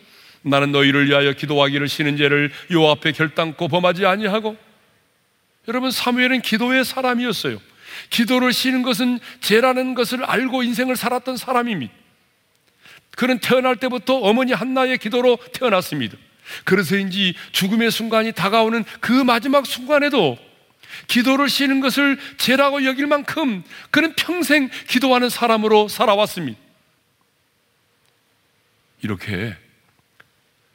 나는 0.41 0.73
너희를 0.73 1.11
위하여 1.11 1.35
기도하기를 1.35 1.89
쉬는 1.89 2.17
죄를 2.17 2.51
요 2.73 2.89
앞에 2.89 3.13
결단코 3.13 3.69
범하지 3.69 4.07
아니하고 4.07 4.57
여러분 5.69 5.91
사무엘은 5.91 6.41
기도의 6.41 6.87
사람이었어요. 6.87 7.61
기도를 8.09 8.55
쉬는 8.55 8.81
것은 8.81 9.19
죄라는 9.43 9.93
것을 9.93 10.25
알고 10.25 10.63
인생을 10.63 10.97
살았던 10.97 11.37
사람입니다. 11.37 11.93
그는 13.19 13.41
태어날 13.41 13.75
때부터 13.75 14.15
어머니 14.15 14.53
한나의 14.53 14.97
기도로 14.97 15.39
태어났습니다. 15.53 16.17
그래서인지 16.63 17.35
죽음의 17.51 17.91
순간이 17.91 18.31
다가오는 18.31 18.85
그 19.01 19.11
마지막 19.11 19.67
순간에도 19.67 20.39
기도를 21.09 21.49
쉬는 21.49 21.81
것을 21.81 22.17
죄라고 22.37 22.85
여길 22.85 23.09
만큼 23.09 23.65
그는 23.91 24.15
평생 24.15 24.71
기도하는 24.87 25.31
사람으로 25.31 25.89
살아왔습니다. 25.89 26.61
이렇게 29.03 29.57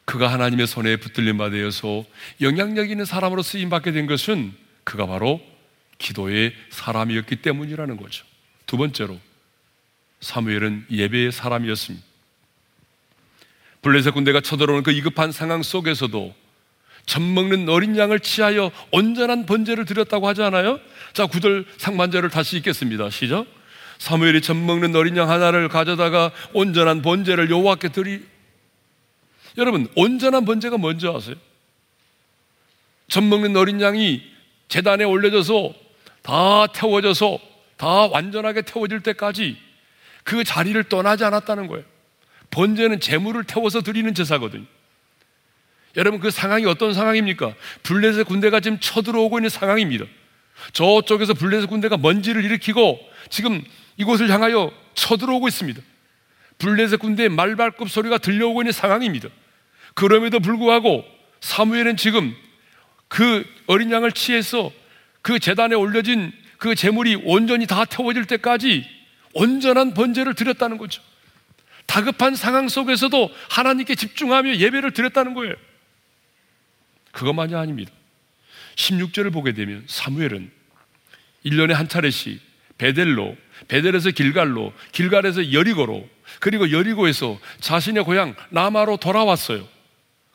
그가 0.04 0.28
하나님의 0.28 0.68
손에 0.68 0.98
붙들림 0.98 1.38
받아서 1.38 2.04
영향력 2.42 2.92
있는 2.92 3.06
사람으로 3.06 3.42
쓰임 3.42 3.70
받게 3.70 3.94
된 3.94 4.06
것은 4.06 4.54
그가 4.84 5.06
바로 5.06 5.42
기도의 5.98 6.54
사람이었기 6.72 7.38
때문이라는 7.38 7.96
거죠. 7.96 8.26
두 8.66 8.76
번째로 8.76 9.18
사무엘은 10.20 10.88
예배의 10.92 11.32
사람이었습니다. 11.32 12.13
블레셋 13.84 14.14
군대가 14.14 14.42
쳐들어오는 14.42 14.84
그 14.84 14.92
이급한 14.92 15.32
상황 15.32 15.62
속에서도 15.62 16.34
젖 17.06 17.22
먹는 17.22 17.68
어린 17.70 17.98
양을 17.98 18.22
취하여 18.22 18.72
온전한 18.92 19.46
번제를 19.46 19.86
드렸다고 19.86 20.28
하지 20.28 20.42
않아요? 20.42 20.80
자, 21.12 21.26
구절 21.28 21.66
상반절을 21.78 22.30
다시 22.30 22.58
읽겠습니다. 22.58 23.10
시작. 23.10 23.46
사무엘이 24.00 24.42
젖 24.42 24.56
먹는 24.56 24.96
어린 24.96 25.16
양 25.18 25.30
하나를 25.30 25.68
가져다가 25.68 26.32
온전한 26.54 27.02
번제를 27.02 27.50
여호와께 27.50 27.90
드리 27.90 28.26
여러분, 29.58 29.88
온전한 29.96 30.46
번제가 30.46 30.78
뭔지 30.78 31.08
아세요? 31.08 31.36
젖 33.08 33.22
먹는 33.22 33.56
어린 33.56 33.82
양이 33.82 34.24
재단에 34.68 35.04
올려져서 35.04 35.74
다 36.24 36.68
태워져서 36.68 37.38
다 37.78 38.08
완전하게 38.08 38.64
태워질 38.64 39.02
때까지 39.02 39.58
그 40.24 40.44
자리를 40.44 40.82
떠나지 40.86 41.24
않았다는 41.26 41.68
거예요. 41.68 41.93
번제는 42.54 43.00
재물을 43.00 43.44
태워서 43.44 43.82
드리는 43.82 44.14
제사거든요. 44.14 44.66
여러분 45.98 46.20
그 46.20 46.32
상황이 46.32 46.66
어떤 46.66 46.94
상황입니까? 46.94 47.54
블레셋 47.84 48.28
군대가 48.28 48.60
지금 48.60 48.80
쳐들어오고 48.80 49.40
있는 49.40 49.50
상황입니다. 49.50 50.06
저쪽에서 50.72 51.34
블레셋 51.34 51.68
군대가 51.70 51.98
먼지를 51.98 52.46
일으키고 52.46 53.00
지금 53.30 53.62
이곳을 53.98 54.30
향하여 54.30 54.72
쳐들어오고 54.94 55.48
있습니다. 55.48 55.82
블레셋 56.60 57.00
군대의 57.00 57.30
말발굽 57.30 57.90
소리가 57.90 58.20
들려오고 58.20 58.62
있는 58.62 58.72
상황입니다. 58.72 59.30
그럼에도 59.96 60.40
불구하고 60.40 61.04
사무엘은 61.42 61.98
지금 61.98 62.36
그 63.08 63.46
어린 63.68 63.92
양을 63.92 64.12
취해서 64.12 64.72
그 65.22 65.40
재단에 65.40 65.76
올려진 65.76 66.32
그 66.58 66.76
재물이 66.76 67.22
온전히 67.26 67.66
다 67.66 67.86
태워질 67.86 68.26
때까지 68.26 68.88
온전한 69.34 69.94
번제를 69.94 70.36
드렸다는 70.36 70.78
거죠. 70.78 71.02
다급한 71.86 72.36
상황 72.36 72.68
속에서도 72.68 73.32
하나님께 73.50 73.96
집중하며 73.96 74.56
예배를 74.56 74.92
드렸다는 74.92 75.34
거예요. 75.34 75.54
그것만이 77.12 77.56
아닙니다. 77.56 77.92
16절을 78.76 79.32
보게 79.32 79.54
되면 79.54 79.84
사무엘은 79.88 80.52
1년에 81.46 81.74
한 81.74 81.88
차례씩 81.88 82.42
베델로, 82.78 83.38
베델에서 83.68 84.12
길갈로, 84.12 84.74
길갈에서 84.92 85.54
여리고로, 85.54 86.10
그리고 86.40 86.72
여리고에서 86.72 87.40
자신의 87.60 88.04
고향 88.04 88.36
라마로 88.52 88.98
돌아왔어요. 88.98 89.68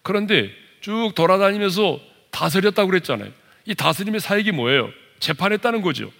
그런데 0.02 0.50
쭉 0.80 1.12
돌아다니면서 1.14 2.00
다스렸다고 2.30 2.88
그랬잖아요. 2.88 3.32
이 3.66 3.74
다스림의 3.74 4.20
사역이 4.20 4.52
뭐예요? 4.52 4.90
재판했다는 5.18 5.82
거죠. 5.82 6.12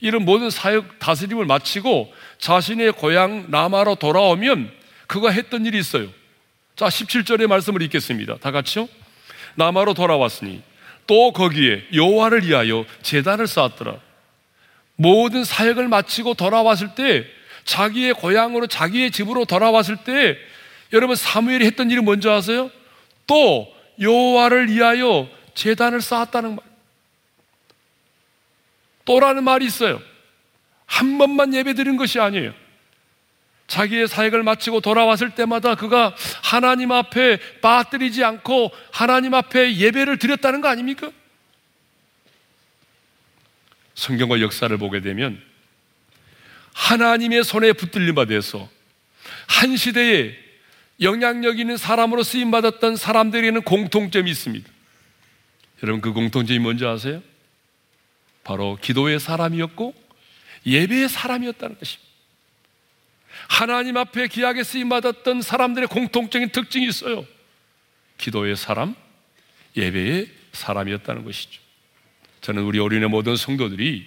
이런 0.00 0.24
모든 0.24 0.50
사역 0.50 0.98
다스림을 0.98 1.44
마치고 1.46 2.12
자신의 2.38 2.92
고향 2.92 3.46
라마로 3.50 3.96
돌아오면 3.96 4.70
그가 5.06 5.30
했던 5.30 5.66
일이 5.66 5.78
있어요. 5.78 6.08
자, 6.76 6.86
17절의 6.86 7.48
말씀을 7.48 7.82
읽겠습니다. 7.82 8.36
다 8.36 8.50
같이요. 8.50 8.88
라마로 9.56 9.94
돌아왔으니 9.94 10.62
또 11.06 11.32
거기에 11.32 11.84
여호와를 11.92 12.46
위하여 12.46 12.84
제단을 13.02 13.46
쌓았더라. 13.46 13.96
모든 14.94 15.44
사역을 15.44 15.88
마치고 15.88 16.34
돌아왔을 16.34 16.94
때 16.94 17.24
자기의 17.64 18.14
고향으로 18.14 18.66
자기의 18.66 19.10
집으로 19.10 19.44
돌아왔을 19.44 19.98
때 20.04 20.36
여러분 20.92 21.16
사무엘이 21.16 21.66
했던 21.66 21.90
일이 21.90 22.00
뭔지 22.00 22.28
아세요? 22.28 22.70
또 23.26 23.72
여호와를 24.00 24.70
위하여 24.70 25.28
제단을 25.54 26.00
쌓았다는 26.00 26.56
말. 26.56 26.67
또라는 29.08 29.42
말이 29.42 29.64
있어요. 29.64 30.02
한 30.84 31.16
번만 31.16 31.54
예배 31.54 31.72
드린 31.72 31.96
것이 31.96 32.20
아니에요. 32.20 32.52
자기의 33.66 34.06
사역을 34.06 34.42
마치고 34.42 34.80
돌아왔을 34.80 35.30
때마다 35.30 35.74
그가 35.74 36.14
하나님 36.42 36.92
앞에 36.92 37.38
빠뜨리지 37.60 38.22
않고 38.22 38.70
하나님 38.92 39.32
앞에 39.32 39.76
예배를 39.76 40.18
드렸다는 40.18 40.60
거 40.60 40.68
아닙니까? 40.68 41.10
성경과 43.94 44.40
역사를 44.40 44.74
보게 44.76 45.00
되면 45.00 45.42
하나님의 46.74 47.44
손에 47.44 47.72
붙들림 47.72 48.14
받아서 48.14 48.68
한 49.46 49.76
시대에 49.76 50.34
영향력 51.00 51.58
있는 51.58 51.76
사람으로 51.76 52.22
쓰임 52.22 52.50
받았던 52.50 52.96
사람들에게는 52.96 53.62
공통점이 53.62 54.30
있습니다. 54.30 54.68
여러분 55.82 56.00
그 56.00 56.12
공통점이 56.12 56.58
뭔지 56.58 56.84
아세요? 56.86 57.22
바로 58.48 58.78
기도의 58.80 59.20
사람이었고 59.20 59.94
예배의 60.64 61.10
사람이었다는 61.10 61.78
것입니다. 61.78 62.08
하나님 63.46 63.98
앞에 63.98 64.26
귀하게 64.28 64.64
쓰임 64.64 64.88
받았던 64.88 65.42
사람들의 65.42 65.86
공통적인 65.88 66.48
특징이 66.48 66.88
있어요. 66.88 67.26
기도의 68.16 68.56
사람, 68.56 68.94
예배의 69.76 70.30
사람이었다는 70.52 71.26
것이죠. 71.26 71.60
저는 72.40 72.62
우리 72.62 72.78
어린애 72.78 73.06
모든 73.06 73.36
성도들이 73.36 74.06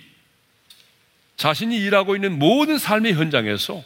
자신이 1.38 1.78
일하고 1.78 2.16
있는 2.16 2.40
모든 2.40 2.80
삶의 2.80 3.14
현장에서 3.14 3.84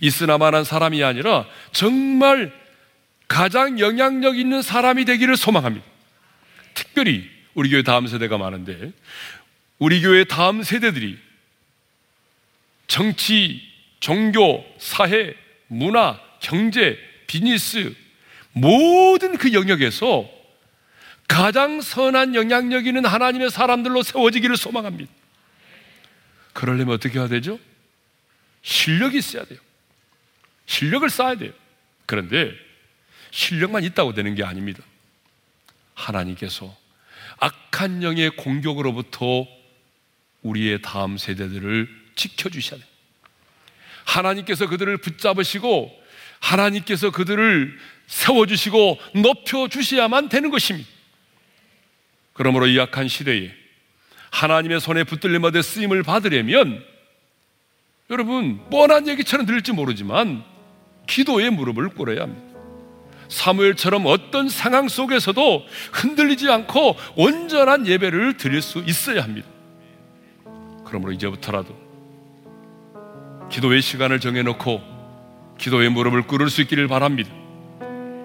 있으나마한 0.00 0.62
사람이 0.62 1.02
아니라 1.02 1.44
정말 1.72 2.52
가장 3.26 3.80
영향력 3.80 4.38
있는 4.38 4.62
사람이 4.62 5.06
되기를 5.06 5.36
소망합니다. 5.36 5.84
특별히 6.74 7.28
우리 7.54 7.70
교회 7.70 7.82
다음 7.82 8.06
세대가 8.06 8.38
많은데 8.38 8.92
우리 9.78 10.00
교회 10.00 10.24
다음 10.24 10.62
세대들이 10.62 11.18
정치, 12.86 13.62
종교, 14.00 14.64
사회, 14.78 15.34
문화, 15.68 16.20
경제, 16.40 16.98
비즈니스 17.26 17.94
모든 18.52 19.36
그 19.36 19.52
영역에서 19.52 20.28
가장 21.28 21.80
선한 21.80 22.34
영향력 22.34 22.86
있는 22.86 23.04
하나님의 23.04 23.50
사람들로 23.50 24.02
세워지기를 24.02 24.56
소망합니다. 24.56 25.12
그러려면 26.54 26.94
어떻게 26.94 27.18
해야 27.18 27.28
되죠? 27.28 27.60
실력이 28.62 29.18
있어야 29.18 29.44
돼요. 29.44 29.60
실력을 30.66 31.08
쌓아야 31.08 31.36
돼요. 31.36 31.52
그런데 32.06 32.52
실력만 33.30 33.84
있다고 33.84 34.14
되는 34.14 34.34
게 34.34 34.42
아닙니다. 34.42 34.82
하나님께서 35.94 36.74
악한 37.38 38.02
영의 38.02 38.30
공격으로부터 38.30 39.46
우리의 40.42 40.82
다음 40.82 41.16
세대들을 41.16 41.88
지켜주셔야 42.14 42.80
돼요. 42.80 42.88
하나님께서 44.04 44.68
그들을 44.68 44.96
붙잡으시고 44.98 45.90
하나님께서 46.40 47.10
그들을 47.10 47.78
세워주시고 48.06 48.98
높여주셔야만 49.14 50.28
되는 50.28 50.50
것입니다. 50.50 50.88
그러므로 52.32 52.66
이 52.66 52.78
약한 52.78 53.08
시대에 53.08 53.52
하나님의 54.30 54.80
손에 54.80 55.04
붙들림 55.04 55.44
얻어 55.44 55.60
쓰임을 55.60 56.02
받으려면 56.02 56.84
여러분 58.10 58.68
뻔한 58.70 59.08
얘기처럼 59.08 59.44
들릴지 59.44 59.72
모르지만 59.72 60.44
기도에 61.06 61.50
무릎을 61.50 61.90
꿇어야 61.90 62.22
합니다. 62.22 62.48
사무엘처럼 63.28 64.06
어떤 64.06 64.48
상황 64.48 64.88
속에서도 64.88 65.66
흔들리지 65.92 66.50
않고 66.50 66.96
온전한 67.16 67.86
예배를 67.86 68.38
드릴 68.38 68.62
수 68.62 68.82
있어야 68.86 69.22
합니다. 69.22 69.48
그러므로 70.88 71.12
이제부터라도 71.12 71.74
기도의 73.50 73.82
시간을 73.82 74.20
정해놓고 74.20 74.80
기도의 75.58 75.90
무릎을 75.90 76.22
꿇을 76.22 76.48
수 76.50 76.62
있기를 76.62 76.88
바랍니다. 76.88 77.30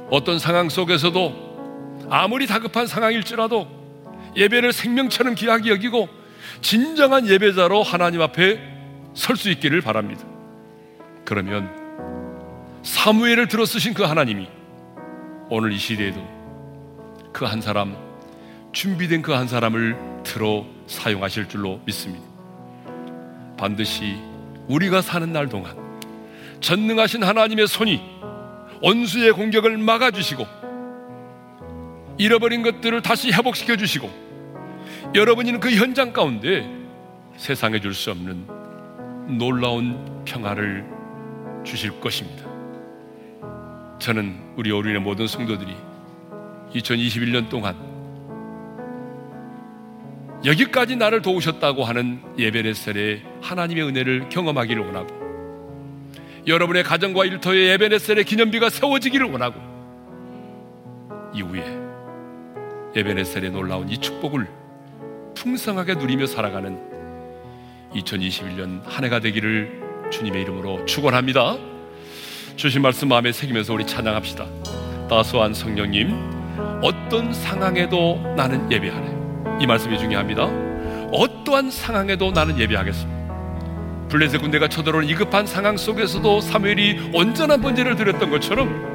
어떤 0.09 0.39
상황 0.39 0.69
속에서도 0.69 2.07
아무리 2.09 2.47
다급한 2.47 2.87
상황일지라도 2.87 3.67
예배를 4.35 4.73
생명처럼 4.73 5.35
귀하게 5.35 5.69
여기고 5.71 6.07
진정한 6.61 7.27
예배자로 7.27 7.83
하나님 7.83 8.21
앞에 8.21 8.59
설 9.13 9.35
수 9.37 9.49
있기를 9.51 9.81
바랍니다. 9.81 10.23
그러면 11.25 11.69
사무엘을 12.83 13.47
들어 13.47 13.65
쓰신 13.65 13.93
그 13.93 14.03
하나님이 14.03 14.47
오늘 15.49 15.71
이 15.71 15.77
시대에도 15.77 16.21
그 17.31 17.45
한 17.45 17.61
사람 17.61 17.95
준비된 18.71 19.21
그 19.21 19.33
한 19.33 19.47
사람을 19.47 20.23
들어 20.23 20.65
사용하실 20.87 21.47
줄로 21.49 21.79
믿습니다. 21.85 22.32
반드시 23.63 24.17
우리가 24.67 25.01
사는 25.01 25.31
날 25.31 25.47
동안 25.47 25.73
전능하신 26.59 27.23
하나님의 27.23 27.67
손이 27.67 28.01
원수의 28.81 29.31
공격을 29.31 29.77
막아주시고 29.77 30.45
잃어버린 32.17 32.61
것들을 32.61 33.01
다시 33.01 33.31
회복시켜 33.31 33.77
주시고 33.77 34.09
여러분이 35.15 35.61
그 35.61 35.71
현장 35.71 36.11
가운데 36.11 36.69
세상에 37.37 37.79
줄 37.79 37.93
수 37.93 38.11
없는 38.11 38.45
놀라운 39.37 40.25
평화를 40.25 40.85
주실 41.63 42.01
것입니다. 42.01 42.43
저는 43.97 44.55
우리 44.57 44.71
어린의 44.71 44.99
모든 44.99 45.25
성도들이 45.25 45.73
2021년 46.75 47.47
동안 47.47 47.92
여기까지 50.45 50.95
나를 50.97 51.21
도우셨다고 51.21 51.83
하는 51.83 52.21
예배레셀의 52.37 53.23
하나님의 53.41 53.83
은혜를 53.85 54.29
경험하기를 54.29 54.83
원하고 54.83 55.23
여러분의 56.45 56.83
가정과 56.83 57.25
일터에 57.25 57.71
예배레셀의 57.71 58.25
기념비가 58.25 58.69
세워지기를 58.69 59.31
원하고 59.31 59.59
이후에 61.33 61.63
예배레셀의 62.95 63.51
놀라운 63.51 63.89
이 63.89 63.97
축복을 63.97 64.47
풍성하게 65.35 65.95
누리며 65.95 66.25
살아가는 66.25 66.77
2021년 67.95 68.83
한 68.83 69.05
해가 69.05 69.19
되기를 69.19 70.09
주님의 70.11 70.41
이름으로 70.41 70.85
축원합니다. 70.85 71.57
주신 72.55 72.81
말씀 72.81 73.07
마음에 73.07 73.31
새기면서 73.31 73.73
우리 73.73 73.85
찬양합시다. 73.87 74.45
따스한 75.09 75.53
성령님, 75.53 76.11
어떤 76.81 77.33
상황에도 77.33 78.19
나는 78.35 78.71
예배하네. 78.71 79.12
이 79.59 79.65
말씀이 79.65 79.97
중요합니다. 79.97 80.43
어떠한 81.11 81.71
상황에도 81.71 82.31
나는 82.31 82.59
예배하겠습니다. 82.59 83.23
블레셋 84.09 84.41
군대가 84.41 84.67
쳐들어온 84.67 85.05
이급한 85.05 85.47
상황 85.47 85.77
속에서도 85.77 86.41
사무엘이 86.41 87.11
온전한 87.13 87.61
번제를 87.61 87.95
드렸던 87.95 88.29
것처럼 88.29 88.93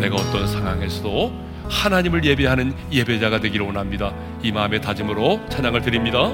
내가 0.00 0.16
어떤 0.16 0.48
상황에서도 0.48 1.32
하나님을 1.68 2.24
예배하는 2.24 2.74
예배자가 2.90 3.40
되기를 3.40 3.66
원합니다. 3.66 4.14
이 4.42 4.50
마음의 4.52 4.80
다짐으로 4.80 5.42
찬양을 5.48 5.82
드립니다. 5.82 6.32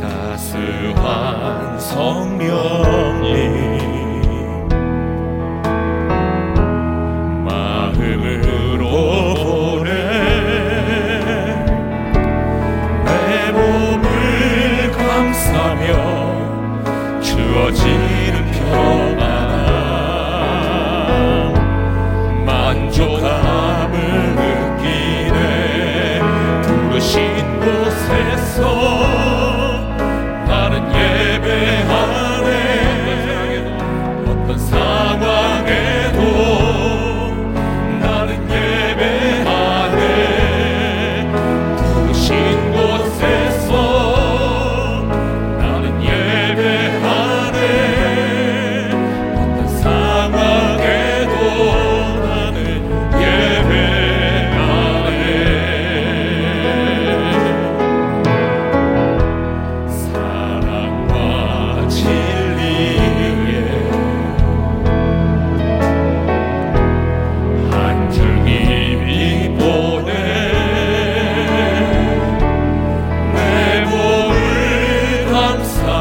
따스한 0.00 1.78
성령님 1.78 3.81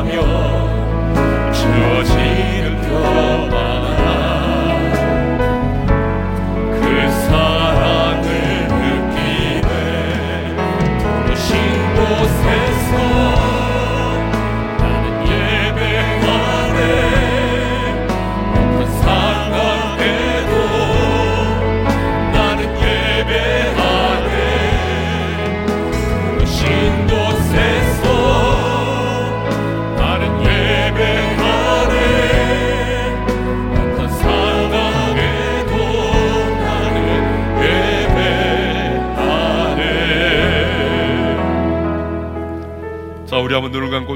우리 0.03 0.40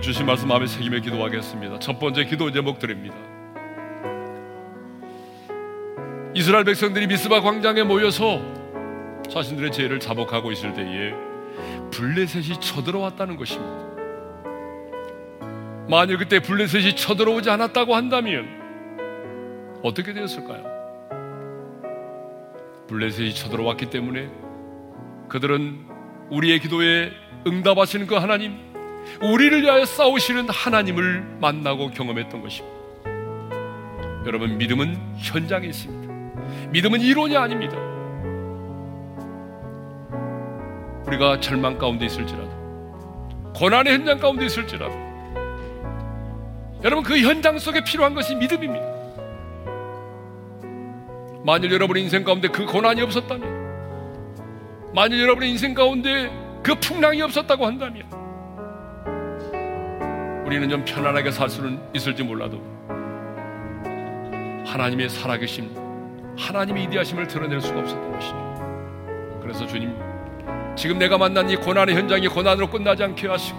주신 0.06 0.28
말씀 0.28 0.48
마음에 0.48 0.68
새기며 0.68 1.00
기도하겠습니다. 1.00 1.80
첫 1.80 1.98
번째 1.98 2.26
기도 2.26 2.52
제목 2.52 2.78
드립니다. 2.78 3.16
이스라엘 6.36 6.64
백성들이 6.64 7.08
미스바 7.08 7.42
광장에 7.42 7.82
모여서 7.82 8.40
자신들의 9.28 9.72
죄를 9.72 10.00
자복하고 10.00 10.52
있을 10.52 10.76
때에 10.76 11.12
블레셋이 11.90 12.60
쳐들어왔다는 12.60 13.36
것입니다. 13.36 13.84
만일 15.90 16.20
그때 16.20 16.40
블레셋이 16.40 16.96
쳐들어오지 16.96 17.50
않았다고 17.50 17.96
한다면 17.96 18.46
어떻게 19.82 20.14
되었을까요? 20.14 20.64
블레셋이 22.88 23.34
쳐들어왔기 23.34 23.90
때문에 23.90 24.30
그들은 25.30 25.88
우리의 26.30 26.60
기도에 26.60 27.12
응답하시는 27.48 28.06
그 28.06 28.14
하나님 28.14 28.75
우리를 29.22 29.62
위하여 29.64 29.86
싸우시는 29.86 30.50
하나님을 30.50 31.38
만나고 31.40 31.92
경험했던 31.92 32.42
것입니다. 32.42 32.76
여러분, 34.26 34.58
믿음은 34.58 34.98
현장에 35.18 35.68
있습니다. 35.68 36.14
믿음은 36.72 37.02
이론이 37.02 37.38
아닙니다. 37.38 37.78
우리가 41.08 41.40
절망 41.40 41.78
가운데 41.78 42.06
있을지라도, 42.06 42.50
고난의 43.56 43.94
현장 43.94 44.20
가운데 44.20 44.46
있을지라도, 44.46 44.94
여러분, 46.84 47.04
그 47.04 47.18
현장 47.20 47.60
속에 47.60 47.84
필요한 47.84 48.16
것이 48.16 48.36
믿음입니다. 48.36 48.96
만일 51.46 51.72
여러분의 51.72 52.02
인생 52.04 52.24
가운데 52.24 52.48
그 52.48 52.66
고난이 52.66 53.04
없었다면 53.04 53.66
만일 54.96 55.22
여러분의 55.22 55.52
인생 55.52 55.76
가운데 55.76 56.32
그 56.64 56.74
풍랑이 56.74 57.22
없었다고 57.22 57.68
한다면 57.68 58.04
우리는 60.46 60.70
좀 60.70 60.86
편안하게 60.86 61.32
살 61.32 61.50
수는 61.50 61.80
있을지 61.94 62.22
몰라도 62.22 62.62
하나님의 64.68 65.10
살아계심, 65.10 65.72
하나님의 66.38 66.84
이대하심을 66.84 67.28
드러낼 67.28 67.60
수가 67.60 67.80
없었던 67.80 68.12
것이죠. 68.12 69.40
그래서 69.42 69.66
주님, 69.66 69.98
지금 70.76 71.00
내가 71.00 71.18
만난 71.18 71.50
이 71.50 71.56
고난의 71.56 71.96
현장이 71.96 72.28
고난으로 72.28 72.70
끝나지 72.70 73.04
않게 73.04 73.28
하시고 73.28 73.58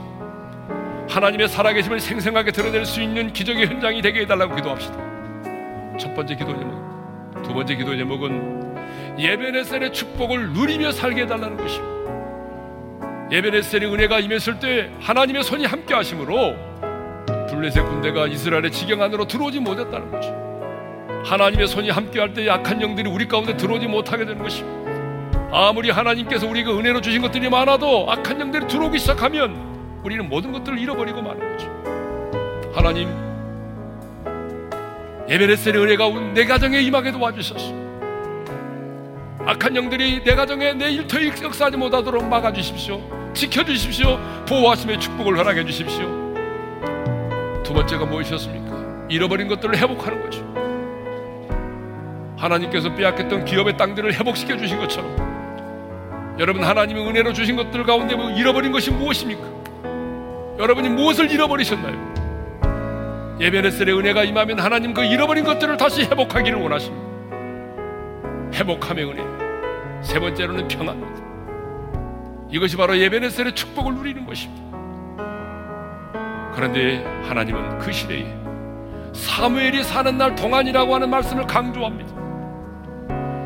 하나님의 1.11 1.49
살아계심을 1.49 1.99
생생하게 1.99 2.53
드러낼 2.53 2.85
수 2.85 3.03
있는 3.03 3.33
기적의 3.33 3.67
현장이 3.67 4.01
되게 4.01 4.21
해달라고 4.21 4.55
기도합시다. 4.55 4.97
첫 5.99 6.15
번째 6.15 6.37
기도 6.37 6.57
제목, 6.57 7.43
두 7.43 7.53
번째 7.53 7.75
기도 7.75 7.97
제목은 7.97 8.77
예베네셀의 9.19 9.93
축복을 9.93 10.53
누리며 10.53 10.93
살게 10.93 11.23
해달라는 11.23 11.57
것입니다. 11.57 11.97
예베네셀의 13.33 13.93
은혜가 13.93 14.21
임했을 14.21 14.61
때 14.61 14.91
하나님의 15.01 15.43
손이 15.43 15.65
함께 15.65 15.95
하심으로 15.95 16.66
블레셋 17.57 17.85
군대가 17.85 18.27
이스라엘의 18.27 18.71
지경 18.71 19.03
안으로 19.03 19.27
들어오지 19.27 19.61
못했다는 19.61 20.11
거죠. 20.11 20.47
하나님의 21.25 21.67
손이 21.67 21.91
함께할 21.91 22.33
때 22.35 22.47
약한 22.47 22.81
영들이 22.81 23.11
우리 23.11 23.27
가운데 23.27 23.57
들어오지 23.57 23.87
못하게 23.89 24.25
되는 24.25 24.43
것입니다. 24.43 24.87
아무리 25.51 25.91
하나님께서 25.91 26.47
우리가 26.47 26.71
은혜로 26.73 27.01
주신 27.01 27.23
것들이 27.23 27.49
많아도 27.49 28.11
악한 28.11 28.41
영들이 28.41 28.67
들어오기 28.67 28.99
시작하면 28.99 30.01
우리는 30.05 30.29
모든 30.29 30.53
것들을 30.53 30.79
잃어버리고 30.79 31.23
마는 31.23 31.57
거죠. 31.57 32.73
하나님, 32.75 33.09
에베레셀의 35.29 35.83
은혜가 35.83 36.09
내 36.35 36.45
가정에 36.45 36.81
임하게 36.81 37.11
도와주셨소. 37.13 37.87
악한 39.47 39.75
영들이 39.77 40.23
내 40.23 40.35
가정에 40.35 40.75
내 40.75 40.91
일터에 40.91 41.33
역사하지 41.43 41.77
못하도록 41.77 42.29
막아주십시오. 42.29 43.33
지켜주십시오. 43.33 44.19
보호하심의 44.47 45.01
축복을 45.01 45.39
허락해 45.39 45.65
주십시오. 45.65 46.26
두 47.67 47.75
번째가 47.75 48.05
무엇이었습니까? 48.05 49.09
잃어버린 49.09 49.49
것들을 49.49 49.77
회복하는 49.77 50.23
거죠. 50.23 50.47
하나님께서 52.37 52.95
빼앗겼던 52.95 53.45
기업의 53.45 53.77
땅들을 53.77 54.15
회복시켜 54.15 54.57
주신 54.57 54.79
것처럼 54.79 56.37
여러분 56.39 56.63
하나님의 56.63 57.09
은혜로 57.09 57.33
주신 57.33 57.57
것들 57.57 57.83
가운데 57.83 58.15
뭐 58.15 58.31
잃어버린 58.31 58.71
것이 58.71 58.93
무엇입니까? 58.93 59.43
여러분이 60.61 60.91
무엇을 60.91 61.29
잃어버리셨나요? 61.29 62.15
예베네셀의 63.41 63.99
은혜가 63.99 64.23
임하면 64.23 64.61
하나님 64.61 64.95
그 64.95 65.03
잃어버린 65.05 65.45
것들을 65.45 65.77
다시 65.77 66.03
회복하기를 66.05 66.61
원하십니다. 66.61 67.05
회복함의 68.55 69.05
은혜. 69.05 69.23
세 70.03 70.21
번째로는 70.21 70.69
평안입니다. 70.69 71.27
이것이 72.49 72.77
바로 72.77 72.97
예베네셀의 72.97 73.57
축복을 73.57 73.95
누리는 73.95 74.25
것입니다. 74.25 74.66
그런데 76.57 77.05
하나님은 77.29 77.79
그 77.79 77.93
시대에 77.93 78.35
사무엘이 79.13 79.85
사는 79.85 80.17
날 80.17 80.35
동안이라고 80.35 80.95
하는 80.95 81.11
말씀을 81.11 81.47
강조합니다. 81.47 82.17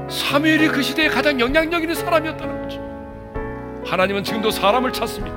사무엘이 0.08 0.68
그 0.68 0.80
시대에 0.80 1.08
가장 1.08 1.40
영향력 1.40 1.82
있는 1.82 1.94
사람이었다는 1.96 2.62
거죠. 2.62 2.80
하나님은 3.84 4.22
지금도 4.22 4.52
사람을 4.52 4.92
찾습니다. 4.92 5.36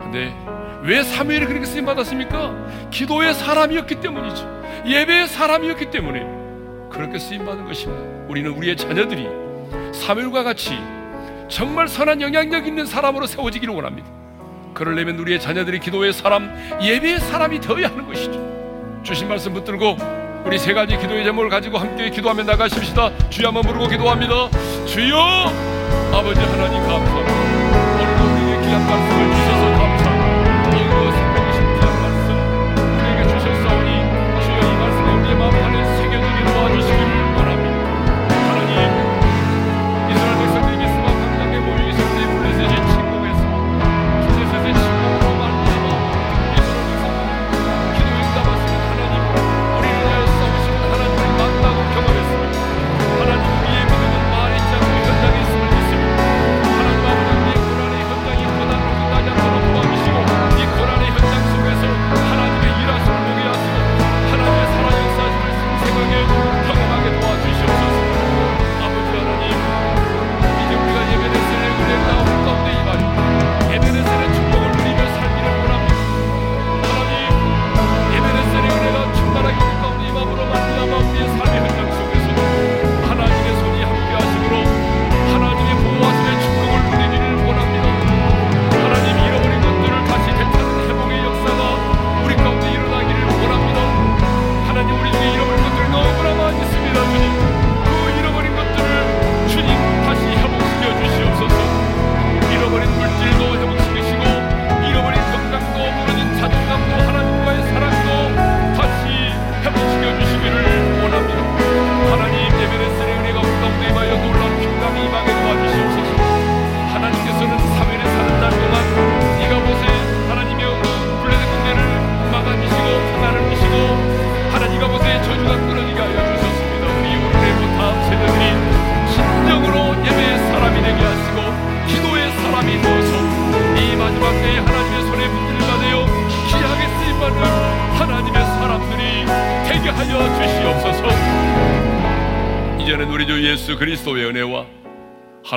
근데 0.00 0.34
왜 0.82 1.04
사무엘이 1.04 1.46
그렇게 1.46 1.64
쓰임 1.64 1.84
받았습니까? 1.84 2.88
기도의 2.90 3.32
사람이었기 3.34 4.00
때문이죠. 4.00 4.62
예배의 4.86 5.28
사람이었기 5.28 5.92
때문에 5.92 6.26
그렇게 6.90 7.20
쓰임 7.20 7.44
받은 7.44 7.64
것입니다. 7.64 8.02
우리는 8.28 8.50
우리의 8.50 8.76
자녀들이 8.76 9.28
사무엘과 9.92 10.42
같이 10.42 10.76
정말 11.46 11.86
선한 11.86 12.20
영향력 12.20 12.66
있는 12.66 12.86
사람으로 12.86 13.26
세워지기를 13.26 13.72
원합니다. 13.72 14.19
그러려면 14.74 15.18
우리의 15.18 15.40
자녀들이 15.40 15.80
기도의 15.80 16.12
사람, 16.12 16.50
예배의 16.82 17.20
사람이 17.20 17.60
되어야 17.60 17.88
하는 17.88 18.06
것이죠. 18.06 19.00
주신 19.02 19.28
말씀 19.28 19.52
붙들고 19.54 19.96
우리 20.44 20.58
세 20.58 20.72
가지 20.72 20.96
기도의 20.96 21.24
제목을 21.24 21.48
가지고 21.50 21.78
함께 21.78 22.10
기도하며 22.10 22.44
나가십시다. 22.44 23.28
주여 23.28 23.48
한번 23.48 23.62
부르고 23.62 23.88
기도합니다. 23.88 24.48
주여 24.86 25.16
아버지 26.12 26.40
하나님 26.40 26.80
감사합니다. 26.86 27.50
오늘도 28.02 28.44
우리에게 28.44 28.66
귀한 28.66 28.86
말씀을 28.86 29.29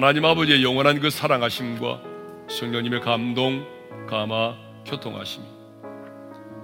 하나님 0.04 0.26
아버지의 0.26 0.66
영원한 0.66 0.99
그 0.99 1.10
사랑하심과 1.10 2.01
성령님의 2.49 2.99
감동, 2.99 3.66
감화, 4.06 4.54
교통하심 4.86 5.41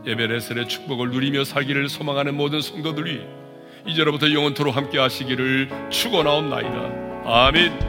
예배레셀의 0.06 0.68
축복을 0.68 1.12
누리며 1.12 1.46
살기를 1.46 1.88
소망하는 1.88 2.36
모든 2.36 2.60
성도들이 2.60 3.22
이제로부터 3.88 4.30
영원토록 4.30 4.76
함께 4.76 5.00
하시기를 5.00 5.70
축원하옵나이다. 5.90 7.24
아멘. 7.24 7.89